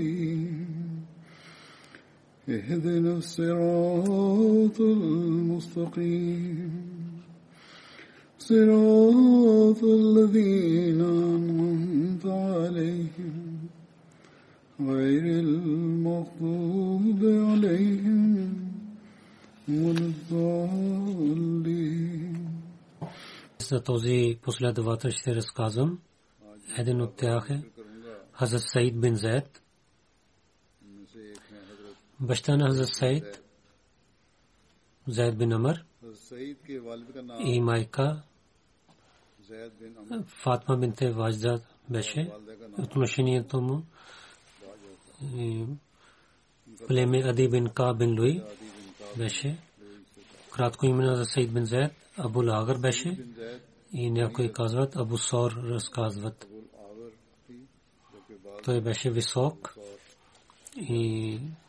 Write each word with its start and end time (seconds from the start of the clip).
نستعين 0.00 1.06
اهدنا 2.48 3.12
الصراط 3.16 4.80
المستقيم 4.80 6.72
صراط 8.38 9.84
الذين 9.84 11.00
أنعمت 11.00 12.26
عليهم 12.26 13.58
غير 14.80 15.24
المغضوب 15.44 17.20
عليهم 17.24 18.54
ولا 19.68 20.06
الضالين 20.12 21.56
За 23.58 23.82
този 23.82 24.38
последовател 24.42 25.10
ще 25.10 25.34
разказвам. 25.34 25.98
Един 26.78 27.00
от 27.00 27.16
тях 27.16 27.50
е 27.50 27.62
Хазрат 28.38 28.62
Саид 28.62 29.00
бин 29.00 29.14
Зайд. 29.14 29.62
بشتہ 32.29 32.51
نا 32.51 32.65
حضرت 32.65 32.89
سعید، 32.97 33.23
زید 35.07 35.33
بن 35.39 35.53
عمر 35.53 35.75
سعید 36.29 36.57
کے 36.65 36.77
والد 36.79 37.07
کا 37.13 37.21
نام 37.21 37.39
ای 37.45 37.59
مائکہ 37.67 38.07
زید 39.47 39.71
بن 39.79 39.93
عمر 39.99 40.21
فاطمہ 40.43 40.75
بنت 40.81 41.01
واجدہ 41.15 41.55
بیشے 41.93 42.21
اتمشنی 42.81 43.39
توم 43.51 43.69
پلے 46.87 47.05
میں 47.11 47.21
عدی 47.29 47.47
بن 47.53 47.67
کا 47.77 47.91
بن 47.99 48.15
لوئی 48.15 48.37
بیشے 49.17 49.51
کرات 50.53 50.77
کو 50.77 50.87
ایمن 50.87 51.09
حضرت 51.09 51.29
سعید 51.33 51.51
بن 51.55 51.65
زید، 51.73 51.91
ابو 52.25 52.41
لاغر 52.41 52.77
بیشے، 52.85 53.09
ای 53.91 54.09
نیا 54.09 54.27
کوئی 54.35 54.47
کازوت 54.57 54.97
ابو 54.97 55.17
سور 55.27 55.51
رس 55.71 55.89
کازوت 55.95 56.45
تو 58.63 58.73
یہ 58.73 58.79
بیشے 58.87 59.09
وسوک 59.09 59.69
и 60.89 61.01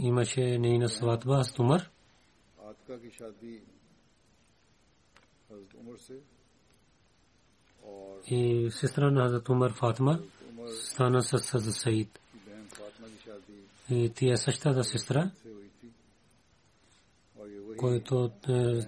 имаше 0.00 0.58
нейна 0.58 0.88
сватба 0.88 1.44
с 1.44 1.52
Тумар. 1.52 1.90
И 8.30 8.70
сестра 8.70 9.10
на 9.10 9.22
Хазрат 9.22 9.48
Умар 9.48 9.72
Фатма 9.72 10.20
стана 10.82 11.22
с 11.22 11.38
Хазрат 11.38 11.74
Саид. 11.74 12.20
И 13.90 14.12
тя 14.14 14.36
същата 14.36 14.84
сестра, 14.84 15.30
който 17.76 18.30
е, 18.48 18.80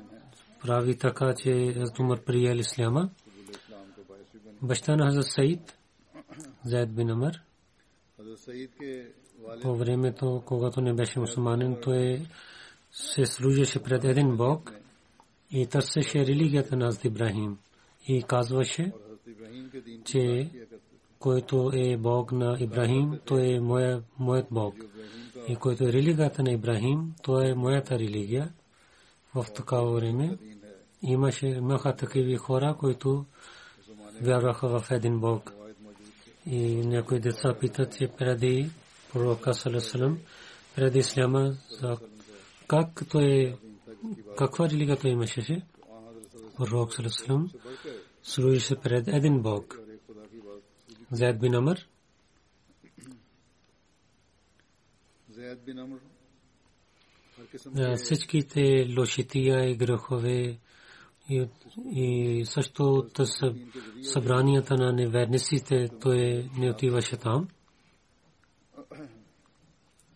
прави 0.60 0.98
така, 0.98 1.34
че 1.34 1.72
Хазрат 1.72 1.98
Умар 1.98 2.25
приял 2.25 2.56
Исляма. 2.56 3.10
Баща 4.62 4.97
на 4.97 5.06
Хазрат 5.06 5.27
Саид, 5.27 5.78
Зайд 6.65 6.94
бин 6.94 7.10
Амар, 7.10 7.41
по 9.62 9.77
времето, 9.77 10.43
когато 10.47 10.81
не 10.81 10.93
беше 10.95 11.21
мусуманин, 11.21 11.77
той 11.83 12.27
се 12.93 13.27
служеше 13.27 13.83
пред 13.83 14.05
един 14.05 14.37
Бог 14.37 14.73
и 15.51 15.67
търсеше 15.67 16.27
религията 16.27 16.77
на 16.77 16.84
Хазрат 16.84 17.05
Ибрахим 17.05 17.59
и 18.09 18.23
казваше, 18.23 18.93
че 20.05 20.51
който 21.19 21.71
е 21.75 21.97
Бог 21.97 22.33
на 22.33 22.56
Ибрахим, 22.61 23.19
то 23.25 23.39
е 23.39 23.61
моя, 23.61 24.03
моят 24.19 24.47
Бог. 24.51 24.75
И 25.49 25.57
който 25.57 25.84
е 25.84 25.93
религията 25.93 26.43
на 26.43 26.53
Ибрахим, 26.53 27.15
то 27.22 27.43
е 27.43 27.55
моята 27.55 27.99
религия. 27.99 28.53
В 29.34 29.47
такава 29.55 29.93
време 29.93 30.39
имаше 31.03 31.47
имаха 31.47 31.97
такива 31.97 32.39
хора, 32.39 32.77
които 32.78 33.25
вярваха 34.22 34.81
в 34.81 34.91
един 34.91 35.21
Бог. 35.21 35.53
И 36.47 36.87
някои 36.87 37.21
деца 37.21 37.55
питат, 37.61 37.99
че 37.99 38.09
преди 38.09 38.71
пророка 39.12 39.54
Салесалам 39.54 40.19
преди 40.76 40.98
Исляма 40.98 41.56
за 41.71 41.98
как 42.69 43.09
той 43.10 43.56
каква 44.38 44.69
религия 44.69 44.98
той 44.98 45.10
имаше. 45.10 45.62
Пророк 46.56 46.94
Салесалам 46.94 47.51
служише 48.22 48.77
пред 48.77 49.09
един 49.09 49.42
Бог. 49.42 49.78
Зайд 51.12 51.41
бин 51.41 51.54
Амар. 51.54 51.78
Зайд 55.30 55.65
бин 55.65 55.78
Амар 55.78 56.01
всичките 57.97 58.86
лошития 58.98 59.71
и 59.71 59.74
грехове 59.74 60.59
и, 61.30 61.48
и 61.92 62.42
също 62.45 63.07
събранията 64.03 64.74
на 64.74 64.92
неверниците, 64.92 65.89
той 66.01 66.51
не 66.59 66.71
отиваше 66.71 67.16
там. 67.16 67.48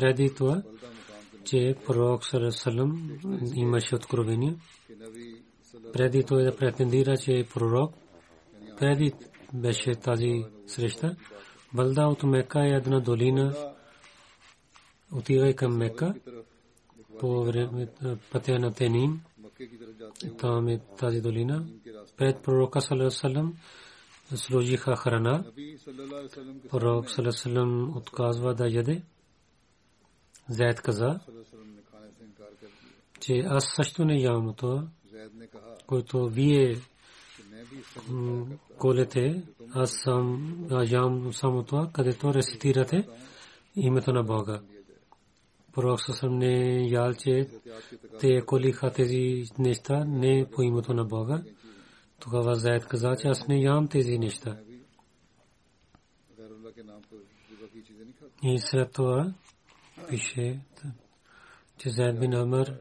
преди 0.00 0.34
това, 0.34 0.62
че 1.44 1.74
пророк 1.86 2.24
Салесалам 2.24 3.18
имаше 3.54 3.94
откровение. 3.94 4.56
Преди 5.92 6.24
той 6.24 6.42
е 6.42 6.44
да 6.44 6.56
претендира, 6.56 7.16
че 7.16 7.32
е 7.32 7.44
пророк. 7.44 7.94
Преди 8.78 9.12
беше 9.54 9.94
тази 9.94 10.44
среща. 10.66 11.16
Валда 11.74 12.02
от 12.02 12.22
Мека 12.22 12.60
е 12.60 12.68
една 12.68 13.00
долина, 13.00 13.54
отива 15.12 15.54
към 15.54 15.76
Мека 15.76 16.14
по 17.20 17.52
пътя 18.32 18.58
на 18.58 18.74
Тенин. 18.74 19.20
Там 20.38 20.68
е 20.68 20.80
тази 20.98 21.20
долина. 21.20 21.66
Пред 22.16 22.42
пророка 22.42 22.80
Салесалам 22.80 23.54
служиха 24.34 24.96
храна. 24.96 25.44
Пророк 26.70 27.10
Салесалам 27.10 27.96
отказва 27.96 28.54
да 28.54 28.68
яде. 28.68 29.02
Зайд 30.48 30.80
каза, 30.80 31.20
че 33.20 33.44
аз 33.46 33.72
също 33.76 34.04
не 34.04 34.20
ям 34.20 34.54
това, 34.56 34.88
което 35.86 36.28
вие 36.28 36.76
колете, 38.78 39.42
аз 39.74 40.00
сам 40.04 40.54
ям 40.86 41.32
само 41.32 41.62
това, 41.62 41.90
където 41.92 42.34
рецитирате 42.34 43.08
името 43.76 44.12
на 44.12 44.22
Бога. 44.22 44.60
Пророк 45.72 46.00
Сасам 46.00 46.38
не 46.38 46.88
ял, 46.88 47.14
че 47.14 47.48
те 48.20 48.40
колиха 48.46 48.92
тези 48.92 49.44
неща 49.58 50.04
не 50.04 50.46
по 50.52 50.62
името 50.62 50.94
на 50.94 51.04
Бога. 51.04 51.42
Тогава 52.20 52.54
Заед 52.54 52.86
каза, 52.86 53.16
че 53.20 53.28
аз 53.28 53.48
не 53.48 53.62
ям 53.62 53.88
тези 53.88 54.18
неща. 54.18 54.56
И 58.42 58.58
след 58.58 58.92
това 58.92 59.32
пише, 60.08 60.60
че 61.78 61.90
Зайд 61.90 62.20
бин 62.20 62.34
Амър 62.34 62.74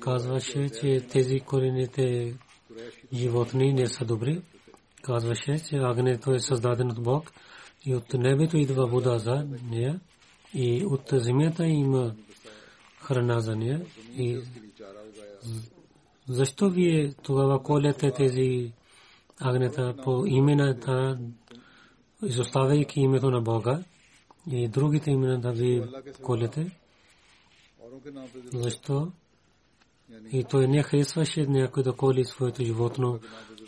казваше, 0.00 0.70
че 0.70 1.06
тези 1.12 1.40
корените 1.40 2.34
животни 3.12 3.72
не 3.72 3.86
са 3.86 4.04
добри. 4.04 4.42
Казваше, 5.02 5.58
че 5.58 5.76
агнето 5.76 6.34
е 6.34 6.40
създаден 6.40 6.90
от 6.90 7.02
Бог 7.02 7.32
и 7.84 7.94
от 7.94 8.12
небето 8.14 8.56
идва 8.56 8.86
вода 8.86 9.18
за 9.18 9.46
нея 9.70 10.00
и 10.54 10.84
от 10.84 11.08
земята 11.12 11.66
има 11.66 12.14
храна 13.00 13.40
за 13.40 13.56
нея. 13.56 13.82
И 14.16 14.40
защо 16.28 16.70
вие 16.70 17.12
тогава 17.22 17.62
колете 17.62 18.10
тези 18.10 18.72
агнета 19.40 19.94
по 20.04 20.26
имената, 20.26 21.18
изоставяйки 22.22 23.00
името 23.00 23.30
на 23.30 23.40
Бога? 23.40 23.84
и 24.50 24.68
другите 24.68 25.10
имена 25.10 25.40
дали 25.40 25.84
колете. 26.22 26.70
Защо? 28.52 29.12
И 30.32 30.44
той 30.44 30.68
не 30.68 30.82
харесваше 30.82 31.46
някой 31.46 31.82
да 31.82 31.92
коли 31.92 32.24
своето 32.24 32.64
животно 32.64 33.20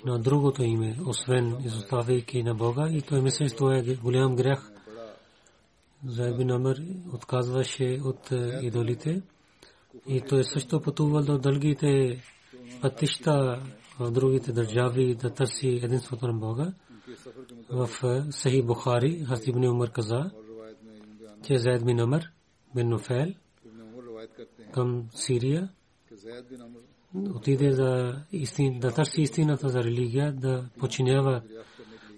на 0.05 0.19
другото 0.19 0.63
име, 0.63 0.97
освен 1.07 1.57
изоставяйки 1.65 2.43
на 2.43 2.55
Бога. 2.55 2.89
И 2.93 3.03
той 3.03 3.21
мислеше, 3.21 3.51
че 3.51 3.57
това 3.57 3.77
е 3.77 3.83
голям 3.83 4.37
грях. 4.37 4.73
Заебин 6.07 6.47
намер 6.47 6.83
отказваше 7.15 8.01
от 8.05 8.33
е, 8.33 8.59
идолите. 8.63 9.23
И 10.07 10.21
той 10.21 10.45
също 10.45 10.81
пътувал 10.81 11.23
до 11.23 11.39
дългите 11.39 12.23
пътища 12.81 13.63
в 13.99 14.11
другите 14.11 14.53
държави 14.53 15.15
да 15.15 15.31
търси 15.31 15.81
единството 15.83 16.27
на 16.27 16.33
Бога. 16.33 16.73
В 17.71 17.91
е, 18.05 18.33
Сахи 18.33 18.63
Бухари, 18.63 19.25
Хасибни 19.29 19.69
Умар 19.69 19.91
каза, 19.93 20.31
че 21.47 21.59
Заед 21.59 21.85
бин 21.85 22.01
Умар 22.01 22.23
бин 22.75 22.89
Нуфел 22.89 23.35
към 24.73 25.09
Сирия 25.15 25.69
отиде 27.35 27.73
за 27.73 28.15
истин, 28.33 28.81
да 28.81 28.95
търси 28.95 29.23
истината 29.23 29.69
за 29.69 29.85
религия, 29.85 30.33
да 30.33 30.69
починява. 30.79 31.43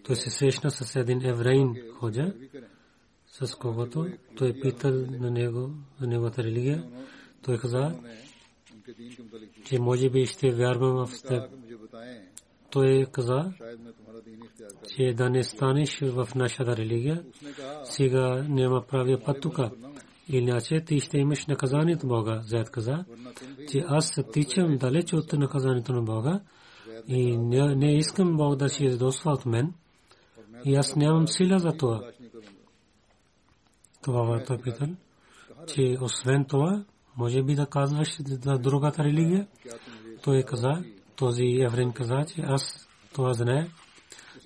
Той 0.04 0.16
се 0.16 0.30
срещна 0.30 0.70
с 0.70 0.96
един 0.96 1.26
евреин 1.26 1.76
ходжа, 1.94 2.34
с 3.26 3.54
когото 3.54 4.06
той 4.36 4.60
питал 4.60 4.92
на 4.92 5.30
него, 5.30 5.70
за 6.00 6.06
неговата 6.06 6.42
религия. 6.42 6.84
Той 7.42 7.58
каза, 7.58 7.92
че 9.64 9.78
може 9.78 10.10
би 10.10 10.26
ще 10.26 10.50
вярвам 10.50 11.06
в 11.06 11.22
теб. 11.22 11.50
Той 12.70 13.06
каза, 13.12 13.52
че 14.96 15.14
да 15.14 15.30
не 15.30 15.42
станеш 15.42 16.00
в 16.00 16.28
нашата 16.34 16.76
религия, 16.76 17.24
сега 17.84 18.44
няма 18.48 18.82
правия 18.88 19.24
път 19.24 19.40
тук. 19.40 19.58
Иначе 20.28 20.80
ти 20.80 21.00
ще 21.00 21.18
имаш 21.18 21.46
наказанието 21.46 22.06
Бога. 22.06 22.40
Заед 22.44 22.70
каза, 22.70 23.04
че 23.70 23.84
аз 23.86 24.20
тичам 24.32 24.78
далеч 24.78 25.12
от 25.12 25.32
наказанието 25.32 25.92
на 25.92 26.02
Бога 26.02 26.40
и 27.08 27.36
не, 27.36 27.96
искам 27.96 28.36
Бог 28.36 28.56
да 28.56 28.68
се 28.68 28.84
издосва 28.84 29.32
от 29.32 29.46
мен. 29.46 29.72
И 30.64 30.76
аз 30.76 30.96
нямам 30.96 31.28
сила 31.28 31.58
за 31.58 31.72
това. 31.72 32.10
Това 34.02 34.42
е 34.50 34.58
питал, 34.58 34.88
че 35.66 35.96
освен 36.00 36.44
това, 36.44 36.84
може 37.16 37.42
би 37.42 37.54
да 37.54 37.66
казваш 37.66 38.08
за 38.26 38.58
другата 38.58 39.04
религия. 39.04 39.46
Той 40.22 40.42
каза, 40.42 40.84
този 41.16 41.44
еврен 41.44 41.92
каза, 41.92 42.24
че 42.34 42.40
аз 42.40 42.88
това 43.12 43.32
знае 43.32 43.68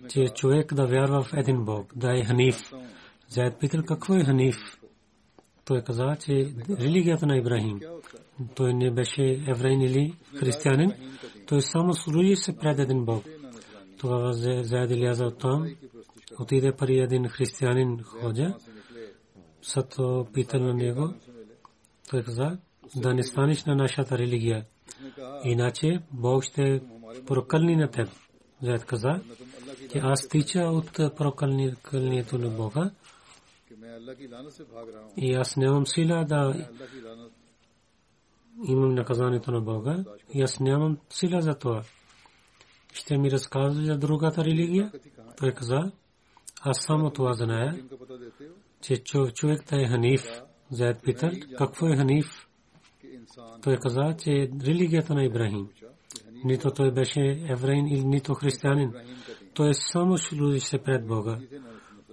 че 0.09 0.29
човек 0.35 0.75
да 0.75 0.87
вярва 0.87 1.23
в 1.23 1.33
един 1.35 1.65
Бог, 1.65 1.93
да 1.97 2.19
е 2.19 2.25
ханиф. 2.25 2.73
Заед 3.29 3.59
питал 3.61 3.83
какво 3.83 4.15
е 4.15 4.25
ханиф. 4.25 4.57
Той 5.65 5.83
каза, 5.83 6.17
че 6.21 6.53
религията 6.71 7.27
на 7.27 7.37
Ибрахим. 7.37 7.81
Той 8.55 8.75
не 8.75 8.91
беше 8.91 9.45
еврейн 9.49 9.81
или 9.81 10.15
християнин. 10.37 10.93
Той 11.47 11.63
само 11.63 11.95
служи 11.95 12.37
се 12.37 12.57
пред 12.57 12.79
един 12.79 13.05
Бог. 13.05 13.25
Тогава 13.99 14.33
Заед 14.63 14.91
Илияза 14.91 15.31
там 15.31 15.77
отиде 16.41 16.73
при 16.73 16.99
един 16.99 17.29
християнин 17.29 18.03
ходжа. 18.03 18.55
Сато 19.63 20.27
питал 20.33 20.61
на 20.61 20.75
него. 20.75 21.15
Той 22.11 22.23
каза, 22.23 22.59
да 22.97 23.15
не 23.15 23.23
станеш 23.23 23.65
на 23.65 23.75
нашата 23.75 24.19
религия. 24.19 24.65
Иначе 25.45 26.01
Бог 26.13 26.45
ще 26.45 26.81
прокълни 27.27 27.77
на 27.77 27.91
теб. 27.91 28.09
Заед 28.63 28.85
каза, 28.85 29.21
че 29.93 29.99
аз 29.99 30.29
тича 30.29 30.61
от 30.61 30.93
прокълнението 30.93 32.39
на 32.39 32.51
Бога. 32.51 32.91
И 35.17 35.35
аз 35.35 35.57
нямам 35.57 35.87
сила 35.87 36.25
да 36.25 36.69
имам 38.69 38.95
наказанието 38.95 39.51
на 39.51 39.61
Бога. 39.61 40.05
И 40.35 40.43
аз 40.43 40.61
нямам 40.61 40.99
сила 41.11 41.41
за 41.41 41.55
това. 41.55 41.83
Ще 42.93 43.19
ми 43.19 43.31
разказва 43.31 43.83
за 43.83 43.99
другата 43.99 44.45
религия. 44.45 44.93
Той 45.37 45.53
каза, 45.53 45.93
аз 46.61 46.85
само 46.87 47.11
това 47.11 47.33
зная, 47.33 47.85
че 48.81 49.03
човек 49.35 49.73
е 49.73 49.89
ханиф. 49.89 50.25
Заед 50.71 51.03
питал, 51.03 51.31
какво 51.59 51.89
е 51.89 51.97
ханиф? 51.97 52.47
Той 53.63 53.77
каза, 53.77 54.17
че 54.19 54.31
е 54.31 54.49
религията 54.67 55.15
на 55.15 55.25
Ибрахим. 55.25 55.69
Нито 56.45 56.71
той 56.71 56.93
беше 56.93 57.45
еврейн 57.49 57.87
или 57.87 58.05
нито 58.05 58.35
християнин. 58.35 58.93
Той 59.55 59.71
е 59.71 59.75
само 59.75 60.19
служи 60.19 60.61
се 60.61 60.79
пред 60.79 61.07
Бога. 61.07 61.39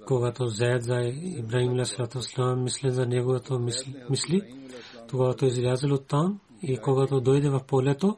Когато 0.07 0.47
заед 0.47 0.83
за 0.83 0.95
Ибраим 1.37 1.77
Ласалатуслам 1.77 2.63
мисли 2.63 2.91
за 2.91 3.05
неговото 3.05 3.59
мисли, 4.09 4.41
тогава 5.07 5.35
той 5.35 5.47
е 5.47 5.51
излязъл 5.51 5.93
от 5.93 6.07
там 6.07 6.39
и 6.61 6.77
когато 6.77 7.21
дойде 7.21 7.49
в 7.49 7.63
полето, 7.67 8.17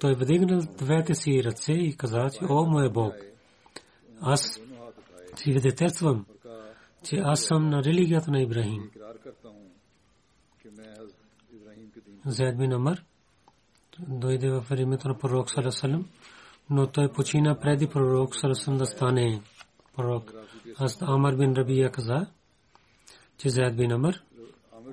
той 0.00 0.14
вдигнал 0.14 0.60
двете 0.78 1.14
си 1.14 1.44
ръце 1.44 1.72
и 1.72 1.96
каза, 1.96 2.30
че 2.38 2.44
о 2.44 2.66
мой 2.66 2.90
Бог, 2.90 3.14
аз 4.20 4.42
си 4.42 4.60
свидетелствам, 5.36 6.26
че 7.04 7.16
аз 7.16 7.42
съм 7.42 7.70
на 7.70 7.84
религията 7.84 8.30
на 8.30 8.40
Ибрахим. 8.40 8.90
Заед 12.26 12.58
бин 12.58 12.72
Амар 12.72 13.04
дойде 14.08 14.50
в 14.50 14.64
времето 14.70 15.08
на 15.08 15.18
пророк 15.18 15.50
Салесалем 15.50 16.04
но 16.70 16.86
той 16.86 17.12
почина 17.12 17.58
преди 17.60 17.86
пророк 17.86 18.36
Сарасам 18.36 18.78
да 18.78 18.86
стане 18.86 19.42
пророк. 19.96 20.32
Аз 20.78 21.02
Амар 21.02 21.36
бин 21.36 21.52
Рабия 21.52 21.90
каза, 21.90 22.26
че 23.38 23.48
Заед 23.48 23.76
бин 23.76 23.92
Амар 23.92 24.14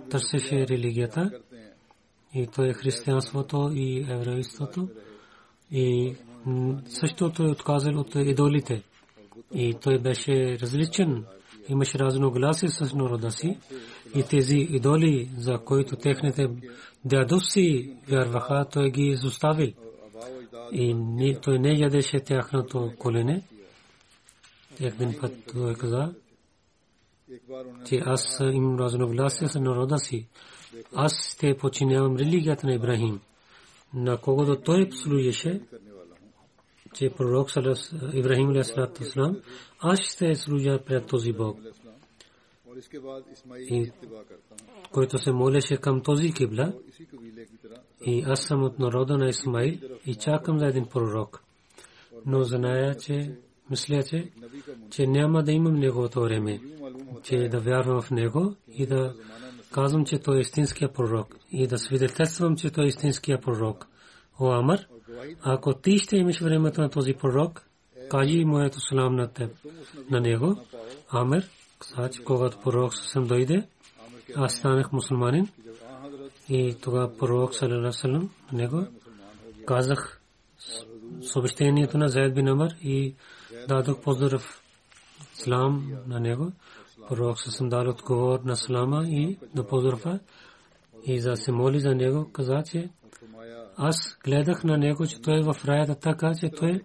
търсеше 0.10 0.68
религията 0.68 1.32
и 2.34 2.48
то 2.48 2.66
е 2.66 2.74
християнството 2.74 3.72
и 3.74 4.06
еврейството 4.10 4.90
и 5.72 6.16
също 6.86 7.30
той 7.30 7.48
е 7.48 7.52
отказал 7.52 8.00
от 8.00 8.16
идолите 8.16 8.84
и 9.54 9.74
той 9.82 10.00
беше 10.00 10.60
различен 10.62 11.26
имаше 11.70 12.00
разногласи 12.00 12.68
с 12.68 12.94
народа 12.94 13.32
си 13.32 13.58
и 14.16 14.24
тези 14.24 14.58
идоли, 14.58 15.30
за 15.38 15.58
които 15.58 15.96
техните 15.96 16.48
дядовци 17.06 17.94
вярваха, 18.08 18.66
той 18.72 18.92
ги 18.92 19.04
изоставил 19.04 19.72
и 20.72 20.94
не, 20.94 21.40
той 21.42 21.60
не 21.60 21.74
ядеше 21.80 22.20
тяхното 22.20 22.94
колене. 23.00 23.44
Един 24.80 25.20
път 25.22 25.34
той 25.54 25.74
каза, 25.74 26.14
че 27.86 28.02
аз 28.06 28.40
имам 28.40 28.80
разновластие 28.80 29.48
с 29.48 29.60
народа 29.60 29.98
си. 29.98 30.28
Аз 30.96 31.34
ще 31.34 31.58
починявам 31.58 32.16
религията 32.16 32.68
на 32.68 32.74
Ибрахим. 32.74 33.20
На 33.94 34.18
когото 34.18 34.62
той 34.62 34.90
служеше, 34.92 35.62
че 36.94 37.10
пророк 37.10 37.50
Ибрахим 38.14 38.50
Алисалат 38.50 39.00
Ислам, 39.00 39.38
аз 39.80 40.00
ще 40.00 40.36
служа 40.36 40.80
пред 40.86 41.08
този 41.08 41.34
Бог 41.34 41.60
и 43.60 43.92
който 44.92 45.18
се 45.18 45.32
молеше 45.32 45.78
към 45.78 46.02
този 46.02 46.34
кибла. 46.34 46.74
И 48.06 48.24
аз 48.28 48.44
съм 48.44 48.64
от 48.64 48.80
народа 48.80 49.18
на 49.18 49.30
Исмаил 49.30 49.78
и 50.06 50.16
чакам 50.16 50.60
за 50.60 50.66
един 50.66 50.86
пророк. 50.86 51.44
Но 52.26 52.44
зная, 52.44 52.96
че 52.96 53.36
мисля, 53.70 54.04
че, 54.04 54.32
че 54.90 55.08
няма 55.08 55.44
да 55.44 55.52
имам 55.52 55.76
неговото 55.76 56.22
време, 56.22 56.62
че 57.24 57.38
да 57.38 57.60
вярвам 57.60 58.02
в 58.02 58.12
него 58.12 58.56
и 58.68 58.86
да 58.86 59.16
казвам, 59.72 60.06
че 60.06 60.20
той 60.20 60.38
е 60.38 60.42
истинския 60.42 60.94
пророк 60.94 61.36
и 61.52 61.68
да 61.68 61.78
свидетелствам, 61.78 62.56
че 62.56 62.70
той 62.70 62.86
е 62.86 62.88
истинския 62.88 63.42
пророк. 63.42 63.88
О, 64.40 64.52
Амар, 64.52 64.80
ако 65.42 65.74
ти 65.74 66.00
ще 66.00 66.18
имаш 66.18 66.42
времето 66.42 66.82
на 66.82 66.90
този 66.90 67.14
пророк, 67.14 67.66
кажи 68.10 68.46
моето 68.46 68.80
салам 68.80 69.16
на 69.16 69.28
теб, 69.28 69.52
на 70.10 70.22
него. 70.22 70.56
Амар, 71.10 71.44
каза, 71.82 72.10
че 72.10 72.24
когато 72.24 72.60
пророк 72.60 72.96
съм 72.96 73.28
дойде, 73.28 73.68
аз 74.36 74.54
станах 74.54 74.92
мусулманин 74.92 75.50
и 76.50 76.76
тогава 76.82 77.18
пророк 77.18 77.62
на 77.62 77.94
него 78.54 78.88
казах 79.66 80.22
съобщението 81.22 81.98
на 81.98 82.10
Заид 82.10 82.36
бин 82.36 82.48
Амар 82.48 82.72
и 82.82 83.16
дадох 83.68 84.02
поздрав 84.02 84.62
слам 85.34 85.92
на 86.08 86.20
него. 86.20 86.52
Пророк 87.08 87.40
съм 87.40 87.70
дал 87.70 87.90
отговор 87.90 88.40
на 88.40 88.56
слама 88.56 89.04
и 89.08 89.38
на 89.56 89.68
поздрава 89.68 90.20
и 91.06 91.20
за 91.20 91.36
се 91.36 91.52
моли 91.52 91.80
за 91.80 91.96
него, 91.96 92.30
каза, 92.32 92.64
че 92.72 92.90
аз 93.78 94.18
гледах 94.24 94.64
на 94.64 94.78
него, 94.78 95.08
че 95.08 95.22
той 95.22 95.40
е 95.40 95.44
в 95.44 95.56
раята 95.66 95.96
така, 95.96 96.34
че 96.40 96.50
той 96.50 96.82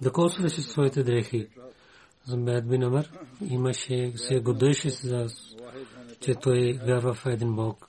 докосваше 0.00 0.62
своите 0.62 1.02
дрехи. 1.02 1.48
Зубейд 2.26 2.68
бин 2.68 2.82
Амар 2.82 3.06
имаше, 3.50 4.12
се 4.16 4.40
годеше 4.40 4.90
за, 4.90 5.26
че 6.20 6.34
той 6.34 6.78
вярва 6.86 7.14
в 7.14 7.26
един 7.26 7.54
Бог. 7.54 7.88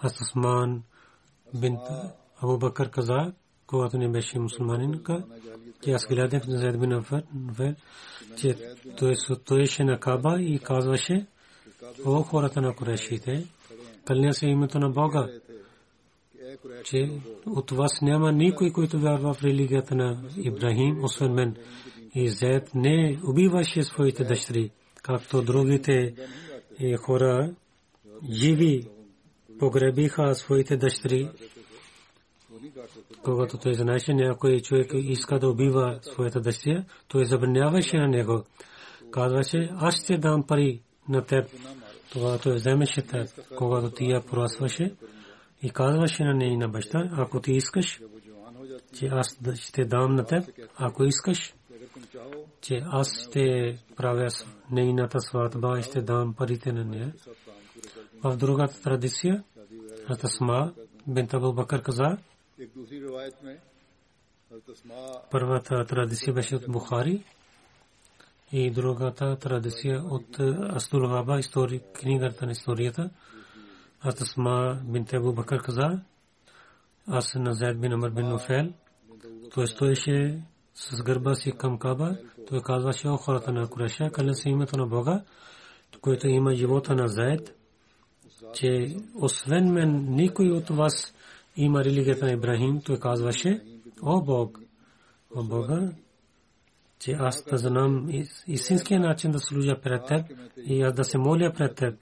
Аз 0.00 0.20
Осман 0.20 0.82
бин 1.54 1.76
Абу 2.42 2.58
Бакър 2.58 2.90
каза, 2.90 3.32
когато 3.66 3.98
не 3.98 4.08
беше 4.08 4.38
мусулманинка, 4.38 5.24
че 5.82 5.90
аз 5.90 6.06
гледах 6.06 6.46
на 6.46 6.58
Зайд 6.58 6.80
бин 6.80 6.92
Афер, 6.92 7.24
че 8.36 8.56
той 8.98 9.16
стоеше 9.16 9.84
на 9.84 10.00
Каба 10.00 10.36
и 10.40 10.58
казваше, 10.58 11.26
о 12.04 12.22
хората 12.22 12.60
на 12.60 12.74
Курешите, 12.74 13.46
кълня 14.04 14.34
се 14.34 14.46
името 14.46 14.78
на 14.78 14.90
Бога, 14.90 15.28
че 16.84 17.10
от 17.46 17.70
вас 17.70 18.00
няма 18.02 18.32
никой, 18.32 18.72
който 18.72 19.00
вярва 19.00 19.34
в 19.34 19.42
религията 19.42 19.94
на 19.94 20.22
Ибрахим, 20.36 21.04
освен 21.04 21.32
мен 21.32 21.56
и 22.14 22.28
Зед 22.28 22.74
не 22.74 23.18
убиваше 23.24 23.82
своите 23.82 24.24
дъщери, 24.24 24.70
както 25.02 25.42
другите 25.42 26.14
хора 26.98 27.54
живи 28.30 28.88
погребиха 29.58 30.34
своите 30.34 30.76
дъщери. 30.76 31.30
Когато 33.22 33.58
той 33.58 33.74
знаеше 33.74 34.14
някой 34.14 34.60
човек 34.60 34.90
иска 34.94 35.38
да 35.38 35.48
убива 35.48 35.98
своята 36.02 36.40
дъщеря, 36.40 36.84
той 37.08 37.24
забраняваше 37.24 37.96
на 37.96 38.08
него. 38.08 38.44
Казваше, 39.10 39.70
аз 39.76 40.04
ще 40.04 40.18
дам 40.18 40.46
пари 40.46 40.80
на 41.08 41.24
теб. 41.24 41.48
Това 42.10 42.38
той 42.38 42.54
вземеше 42.54 43.02
теб, 43.02 43.28
когато 43.56 43.90
ти 43.90 44.04
я 44.04 44.20
просваше 44.20 44.94
и 45.62 45.70
казваше 45.70 46.24
на 46.24 46.34
ней 46.34 46.56
на 46.56 46.68
баща, 46.68 47.10
ако 47.12 47.40
ти 47.40 47.52
искаш, 47.52 48.00
че 48.98 49.06
аз 49.06 49.38
ще 49.54 49.84
дам 49.84 50.14
на 50.14 50.24
теб, 50.24 50.44
ако 50.76 51.04
искаш, 51.04 51.54
че 52.60 52.82
аз 52.86 53.08
ще 53.28 53.78
правя 53.96 54.28
нейната 54.70 55.20
сватба 55.20 55.78
и 55.78 55.82
ще 55.82 56.02
дам 56.02 56.34
парите 56.34 56.72
на 56.72 56.84
нея. 56.84 57.12
В 58.24 58.36
другата 58.36 58.82
традиция, 58.82 59.44
Ратасма 60.10 60.72
бинт 61.06 61.34
Абу 61.34 61.52
Бакър 61.52 61.82
каза, 61.82 62.16
първата 65.30 65.84
традиция 65.84 66.34
беше 66.34 66.56
от 66.56 66.64
Бухари 66.68 67.24
и 68.52 68.70
другата 68.70 69.36
традиция 69.36 70.02
от 70.04 70.40
Астул 70.76 71.08
Габа, 71.08 71.40
книгата 71.92 72.46
на 72.46 72.52
историята. 72.52 73.10
Ратасма 74.06 74.80
бинт 74.84 75.12
Абу 75.12 75.32
Бакър 75.32 75.62
каза, 75.62 76.00
аз 77.06 77.34
на 77.34 77.54
Зайд 77.54 77.80
бин 77.80 77.92
Амар 77.92 78.10
бин 78.10 78.28
Нуфел, 78.28 78.72
той 79.54 79.66
стоеше 79.66 80.42
с 80.74 81.02
гърба 81.02 81.34
си 81.34 81.52
към 81.52 81.78
Каба, 81.78 82.16
той 82.48 82.62
казваше 82.62 83.08
о 83.08 83.16
хората 83.16 83.52
на 83.52 83.68
Куреша, 83.68 84.10
кълен 84.10 84.34
се 84.34 84.48
името 84.48 84.76
на 84.76 84.86
Бога, 84.86 85.22
който 86.00 86.28
има 86.28 86.54
живота 86.54 86.94
на 86.94 87.08
заед, 87.08 87.56
че 88.54 88.96
освен 89.14 89.72
мен 89.72 90.06
никой 90.10 90.50
от 90.50 90.68
вас 90.68 91.14
има 91.56 91.84
религията 91.84 92.24
на 92.26 92.32
Ибрахим, 92.32 92.80
той 92.84 92.98
казваше, 92.98 93.60
о 94.02 94.20
Бог, 94.20 94.60
о 95.36 95.42
Бога, 95.42 95.92
че 96.98 97.12
аз 97.12 97.44
да 97.44 97.58
знам 97.58 98.08
истинския 98.46 99.00
начин 99.00 99.30
да 99.30 99.38
служа 99.38 99.80
пред 99.82 100.06
теб 100.06 100.26
и 100.56 100.82
аз 100.82 100.94
да 100.94 101.04
се 101.04 101.18
моля 101.18 101.52
пред 101.56 101.76
теб. 101.76 101.94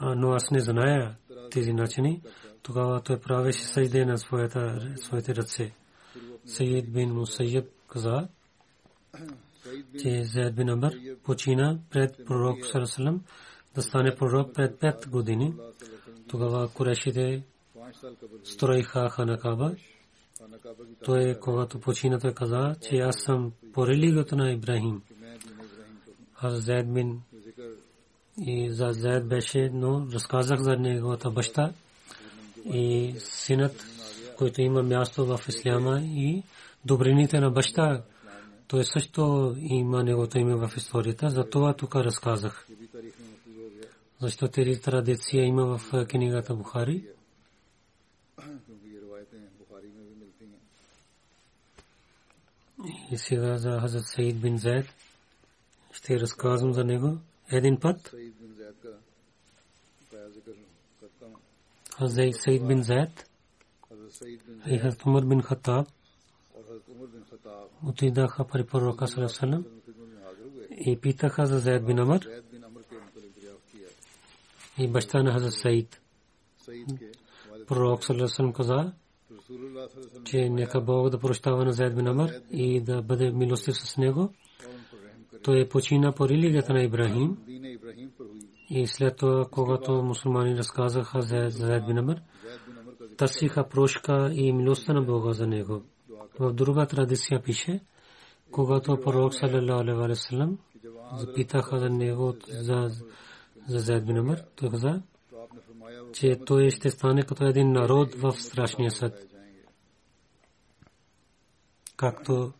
Но 0.00 0.32
аз 0.32 0.50
не 0.50 0.60
зная 0.60 1.16
тези 1.50 1.72
начини. 1.72 2.22
Тогава 2.62 3.00
той 3.00 3.20
правеше 3.20 3.62
съжде 3.62 4.04
на 4.04 4.18
своите 4.18 5.34
ръце. 5.36 5.72
Саид 6.46 6.92
бин 6.92 7.14
Мусайиб 7.14 7.64
каза, 7.88 8.28
че 10.02 10.24
Зайд 10.24 10.54
бин 10.54 10.68
Абър 10.68 10.94
почина 11.24 11.78
пред 11.90 12.26
пророк 12.26 12.66
Сарасалам 12.66 13.24
да 13.74 13.82
стане 13.82 14.14
пророк 14.14 14.54
пред 14.54 14.80
пет 14.80 15.08
години. 15.10 15.54
Тогава 16.28 16.68
корешите 16.68 17.42
строиха 18.44 19.08
Ханакаба. 19.08 19.74
Той, 21.04 21.38
когато 21.40 21.80
почина, 21.80 22.18
той 22.18 22.34
каза, 22.34 22.76
че 22.88 22.96
аз 22.96 23.22
съм 23.22 23.52
по 23.72 23.86
религията 23.86 24.36
на 24.36 24.52
Ибрахим. 24.52 25.02
Аз 26.36 26.64
Зайд 26.64 26.94
бин 26.94 27.22
и 28.40 28.70
за 28.70 28.92
Зайд 28.92 29.28
беше, 29.28 29.70
но 29.72 30.06
разказах 30.12 30.60
за 30.60 30.76
неговата 30.76 31.30
баща 31.30 31.72
и 32.64 33.14
синът 33.18 33.95
което 34.38 34.60
има 34.60 34.82
място 34.82 35.26
в 35.26 35.40
исляма 35.48 36.00
и 36.00 36.42
добрините 36.84 37.40
на 37.40 37.50
баща. 37.50 38.02
Той 38.68 38.84
също 38.84 39.54
има 39.58 40.02
неговото 40.02 40.38
име 40.38 40.54
в 40.54 40.72
историята, 40.76 41.30
за 41.30 41.50
това 41.50 41.74
тук 41.74 41.96
разказах. 41.96 42.66
Защо 44.20 44.48
тези 44.48 44.80
традиция 44.80 45.44
има 45.44 45.78
в 45.78 45.94
е, 45.94 46.06
книгата 46.06 46.54
Бухари? 46.54 47.04
И 53.10 53.18
сега 53.18 53.58
за 53.58 53.80
Хазрат 53.80 54.04
Саид 54.06 54.40
бин 54.40 54.58
Зайд 54.58 54.94
ще 55.92 56.20
разказвам 56.20 56.72
за 56.72 56.84
него. 56.84 57.18
Един 57.52 57.80
път 57.80 58.14
Хазрат 61.98 62.34
Саид 62.34 62.66
бин 62.66 62.82
Зайд 62.82 63.25
и 64.66 64.78
Хазрат 64.78 65.06
Умар 65.06 65.24
бин 65.24 65.42
Хаттаб 65.42 65.88
отидаха 67.86 68.44
при 68.44 68.64
пророка 68.64 69.08
Салесалам 69.08 69.64
и 70.70 71.00
питаха 71.00 71.46
за 71.46 71.58
Зайд 71.58 71.86
бин 71.86 71.98
Амар 71.98 72.20
и 74.78 74.88
баща 74.88 75.22
на 75.22 75.32
Хазрат 75.32 75.52
Саид. 75.52 76.00
Пророк 77.66 78.04
Салесалам 78.04 78.52
каза, 78.52 78.92
че 80.24 80.48
нека 80.48 80.80
Бог 80.80 81.10
да 81.10 81.18
прощава 81.18 81.64
на 81.64 81.72
Зайд 81.72 81.96
бин 81.96 82.06
Амар 82.06 82.30
и 82.50 82.80
да 82.80 83.02
бъде 83.02 83.30
милостив 83.30 83.76
с 83.76 83.96
него. 83.96 84.34
Той 85.42 85.60
е 85.60 85.68
почина 85.68 86.12
по 86.12 86.28
религията 86.28 86.72
на 86.72 86.82
Ибрахим 86.82 87.36
и 88.70 88.86
след 88.86 89.16
това, 89.16 89.46
когато 89.50 90.02
мусулмани 90.02 90.56
разказаха 90.56 91.22
за 91.22 91.46
Зайд 91.48 91.86
бин 91.86 91.98
Амар, 91.98 92.20
търсиха 93.16 93.68
прошка 93.68 94.30
и 94.32 94.52
милостта 94.52 94.92
на 94.92 95.02
Бога 95.02 95.32
за 95.32 95.46
него. 95.46 95.82
В 96.38 96.52
друга 96.52 96.86
традиция 96.86 97.42
пише, 97.42 97.80
когато 98.50 99.00
пророк 99.00 99.34
саллалаху 99.34 100.02
алейхи 100.02 100.56
запитаха 101.12 101.78
за 101.78 101.90
него 101.90 102.34
за 102.48 102.90
за 103.68 103.78
Зайд 103.78 104.06
бин 104.06 104.18
Умар, 104.18 104.38
той 104.56 104.70
каза, 104.70 105.02
че 106.12 106.40
той 106.46 106.70
ще 106.70 106.90
стане 106.90 107.22
като 107.22 107.44
един 107.44 107.72
народ 107.72 108.14
в 108.14 108.32
страшния 108.32 108.90
съд. 108.90 109.26
Както 111.96 112.52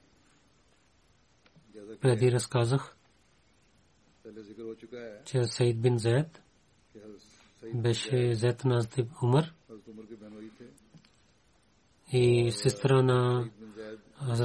преди 2.00 2.32
разказах, 2.32 2.96
че 5.24 5.44
Саид 5.44 5.80
бин 5.80 5.98
Зайд 5.98 6.42
беше 7.74 8.34
Зайд 8.34 8.64
на 8.64 8.86
Умар– 9.22 9.52
и 12.12 12.52
сестра 12.52 13.02
на 13.02 13.48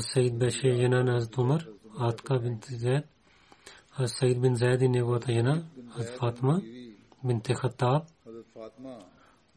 Саид 0.02 0.38
беше 0.38 0.74
жена 0.74 1.04
на 1.04 1.28
Умар, 1.38 1.68
Атка 2.00 2.40
бинт 2.40 2.66
Зайд. 2.66 3.06
Саид 4.06 4.42
бин 4.42 4.56
Зайд 4.56 4.82
и 4.82 4.90
неговата 4.90 5.32
жена, 5.32 5.64
Фатма 6.20 6.62
бинт 7.24 7.48
Хаттаб. 7.48 8.04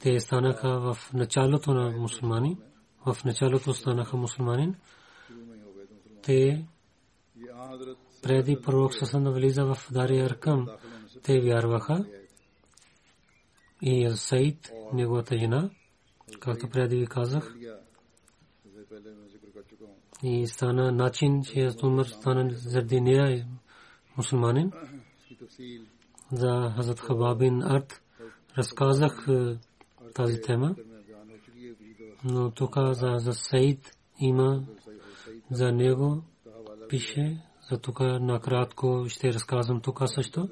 Те 0.00 0.20
станаха 0.20 0.80
в 0.80 1.12
началото 1.14 1.74
на 1.74 1.90
мусулмани. 1.90 2.58
В 3.06 3.24
началото 3.24 3.74
станаха 3.74 4.16
мусулмани. 4.16 4.74
Те 6.22 6.66
преди 8.22 8.60
пророк 8.62 8.94
Сасан 8.94 9.32
влиза 9.32 9.64
в 9.64 9.78
Дария 9.92 10.26
Аркам, 10.26 10.68
те 11.22 11.40
вярваха. 11.40 12.04
И 13.82 14.10
Саид, 14.14 14.72
неговата 14.92 15.38
жена, 15.38 15.70
както 16.40 16.70
преди 16.70 16.96
ви 16.96 17.06
казах. 17.06 17.56
И 20.22 20.46
стана 20.46 20.92
начин, 20.92 21.42
че 21.42 21.60
аз 21.60 21.82
умър 21.82 22.06
стана 22.06 22.50
заради 22.50 23.00
нея 23.00 23.46
мусулманин. 24.16 24.72
За 26.32 26.72
Хазат 26.76 27.00
Хабабин 27.00 27.62
Арт 27.62 28.02
разказах 28.58 29.26
е, 29.28 29.58
тази 30.14 30.40
тема. 30.40 30.74
Но 32.24 32.50
тук 32.50 32.74
за, 32.76 33.14
за 33.18 33.32
Саид 33.32 33.96
има 34.20 34.64
за 35.50 35.72
него 35.72 36.22
пише, 36.88 37.42
за 37.70 37.78
тук 37.78 38.00
накратко 38.00 39.06
ще 39.08 39.32
разказвам 39.32 39.80
тук 39.80 40.02
също. 40.06 40.48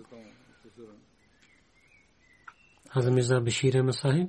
Аз 2.90 3.10
Мирза 3.10 3.40
Бешир 3.40 3.82
Масахи. 3.82 4.28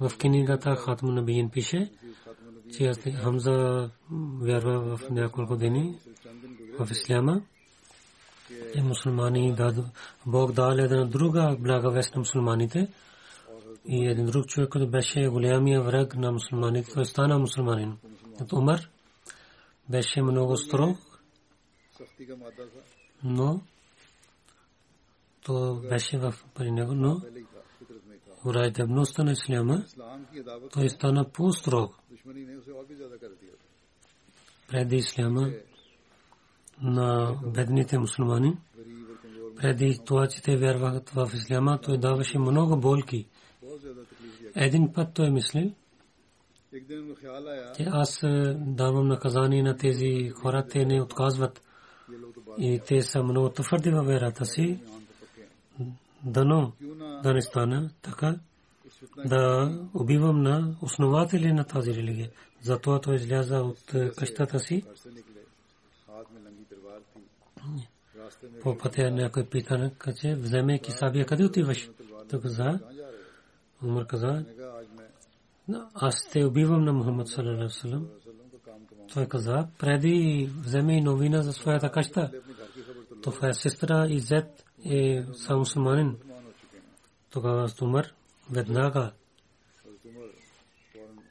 В 0.00 0.18
книгата 0.18 0.76
Хатму 0.76 1.12
Набиин 1.12 1.50
пише, 1.50 1.90
че 2.76 2.92
Хамза 3.22 3.90
вярва 4.40 4.96
в 4.96 5.10
няколко 5.10 5.56
дни 5.56 5.98
в 6.78 6.90
Исляма. 6.90 7.42
И 8.74 8.82
мусулмани, 8.82 9.56
Бог 10.26 10.52
дал 10.52 10.70
една 10.70 11.04
друга 11.04 11.56
благовест 11.60 12.14
на 12.14 12.18
мусулманите. 12.18 12.88
И 13.86 14.06
един 14.06 14.26
друг 14.26 14.46
човек, 14.46 14.68
който 14.68 14.90
беше 14.90 15.28
голямия 15.28 15.82
враг 15.82 16.16
на 16.16 16.32
мусулманите, 16.32 16.92
той 16.92 17.04
стана 17.04 17.38
мусулманин. 17.38 17.98
От 18.40 18.52
Умар 18.52 18.88
беше 19.88 20.22
много 20.22 20.56
строг, 20.56 20.98
но 23.24 23.60
то 25.44 25.74
беше 25.74 26.18
в 26.18 26.34
при 26.54 26.70
него, 26.70 26.94
но 26.94 27.20
враждебността 28.44 29.24
на 29.24 29.32
исляма, 29.32 29.84
той 30.72 30.88
стана 30.88 31.30
по-строг. 31.32 31.94
Преди 34.68 34.96
исляма 34.96 35.50
на 36.82 37.38
бедните 37.46 37.98
мусулмани, 37.98 38.56
преди 39.56 39.98
това, 40.04 40.26
че 40.26 40.42
те 40.42 40.56
вярват 40.56 41.10
в 41.10 41.30
исляма, 41.34 41.80
той 41.82 41.98
даваше 41.98 42.38
много 42.38 42.76
болки. 42.76 43.26
Един 44.54 44.92
път 44.92 45.14
той 45.14 45.30
мислил, 45.30 45.72
че 47.76 47.86
аз 47.86 48.22
е, 48.22 48.54
давам 48.58 49.08
наказание 49.08 49.62
на 49.62 49.76
тези 49.76 50.30
хора, 50.30 50.66
те 50.70 50.84
не 50.84 51.02
отказват. 51.02 51.62
И 52.58 52.80
те 52.86 53.02
са 53.02 53.22
много 53.22 53.48
твърди 53.48 53.90
във 53.90 54.06
верата 54.06 54.44
си, 54.44 54.80
дано 56.24 56.72
да 57.22 57.34
не 57.34 57.42
стана 57.42 57.90
така, 58.02 58.38
да 59.26 59.72
убивам 59.94 60.42
на 60.42 60.76
основатели 60.82 61.52
на 61.52 61.64
тази 61.64 61.94
религия. 61.94 62.30
Затова 62.62 63.00
той 63.00 63.14
изляза 63.14 63.62
от 63.62 63.94
е, 63.94 64.10
къщата 64.10 64.58
си. 64.58 64.84
По 68.62 68.78
пътя 68.78 69.10
някой 69.10 69.46
пита, 69.46 69.90
че 70.20 70.34
вземе 70.34 70.78
кисабия, 70.78 71.26
къде 71.26 71.44
отиваш? 71.44 71.90
Той 72.30 72.40
каза, 72.40 72.80
Умар 73.82 74.06
каза, 74.06 74.44
аз 75.94 76.28
те 76.32 76.44
убивам 76.44 76.84
на 76.84 76.92
Мухаммад 76.92 77.28
салалаху 77.28 77.70
е 84.84 85.24
са 85.32 85.56
мусулманин. 85.56 86.16
Тогава 87.30 87.60
Хазрат 87.62 87.82
Умар 87.82 88.06
веднага 88.50 89.12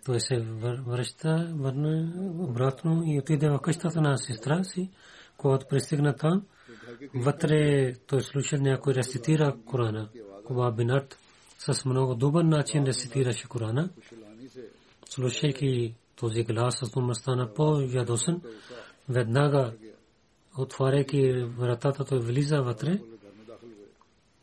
той 0.06 0.20
се 0.20 0.40
връща, 0.88 1.50
върна 1.56 2.14
обратно 2.40 3.04
и 3.06 3.20
отиде 3.20 3.50
в 3.50 3.60
къщата 3.60 4.02
на 4.02 4.18
сестра 4.18 4.64
си. 4.64 4.90
Когато 5.38 5.68
пристигна 5.68 6.16
там, 6.16 6.46
вътре 7.16 7.94
той 8.08 8.22
слуша 8.22 8.58
някой 8.58 8.94
рецитира 8.94 9.56
Корана. 9.66 10.10
Куба 10.46 10.72
Бинат 10.72 11.18
с 11.58 11.86
много 11.86 12.16
добър 12.16 12.44
начин 12.44 12.86
рецитираше 12.86 13.48
Корана. 13.48 13.90
Слушайки 15.10 15.96
този 16.16 16.44
глас 16.44 16.80
с 16.84 16.96
номер 16.96 17.14
стана 17.14 17.54
по-ядосен, 17.54 18.42
веднага 19.10 19.74
отваряйки 20.58 21.32
вратата, 21.58 22.06
той 22.06 22.20
влиза 22.20 22.62
вътре 22.62 23.00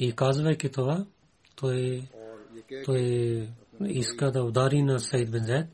И 0.00 0.12
казвайки 0.12 0.68
това, 0.68 1.06
той, 1.56 2.02
той 2.84 3.48
иска 3.86 4.30
да 4.32 4.44
удари 4.44 4.82
на 4.82 5.00
Саид 5.00 5.30
бен 5.30 5.68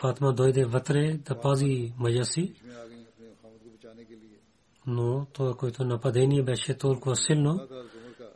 Фатма 0.00 0.32
дойде 0.32 0.64
вътре 0.64 1.16
да 1.16 1.40
пази 1.40 1.92
мъжа 1.98 2.24
си. 2.24 2.54
Но 4.86 5.26
това, 5.32 5.54
което 5.54 5.84
нападение 5.84 6.42
беше 6.42 6.74
толкова 6.74 7.16
силно, 7.16 7.68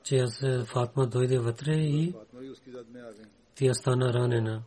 че 0.04 0.16
аз 0.16 0.42
е, 0.42 0.64
Фатма 0.64 1.06
дойде 1.06 1.38
вътре 1.38 1.74
и 1.74 2.14
тя 3.54 3.74
стана 3.74 4.12
ранена. 4.12 4.62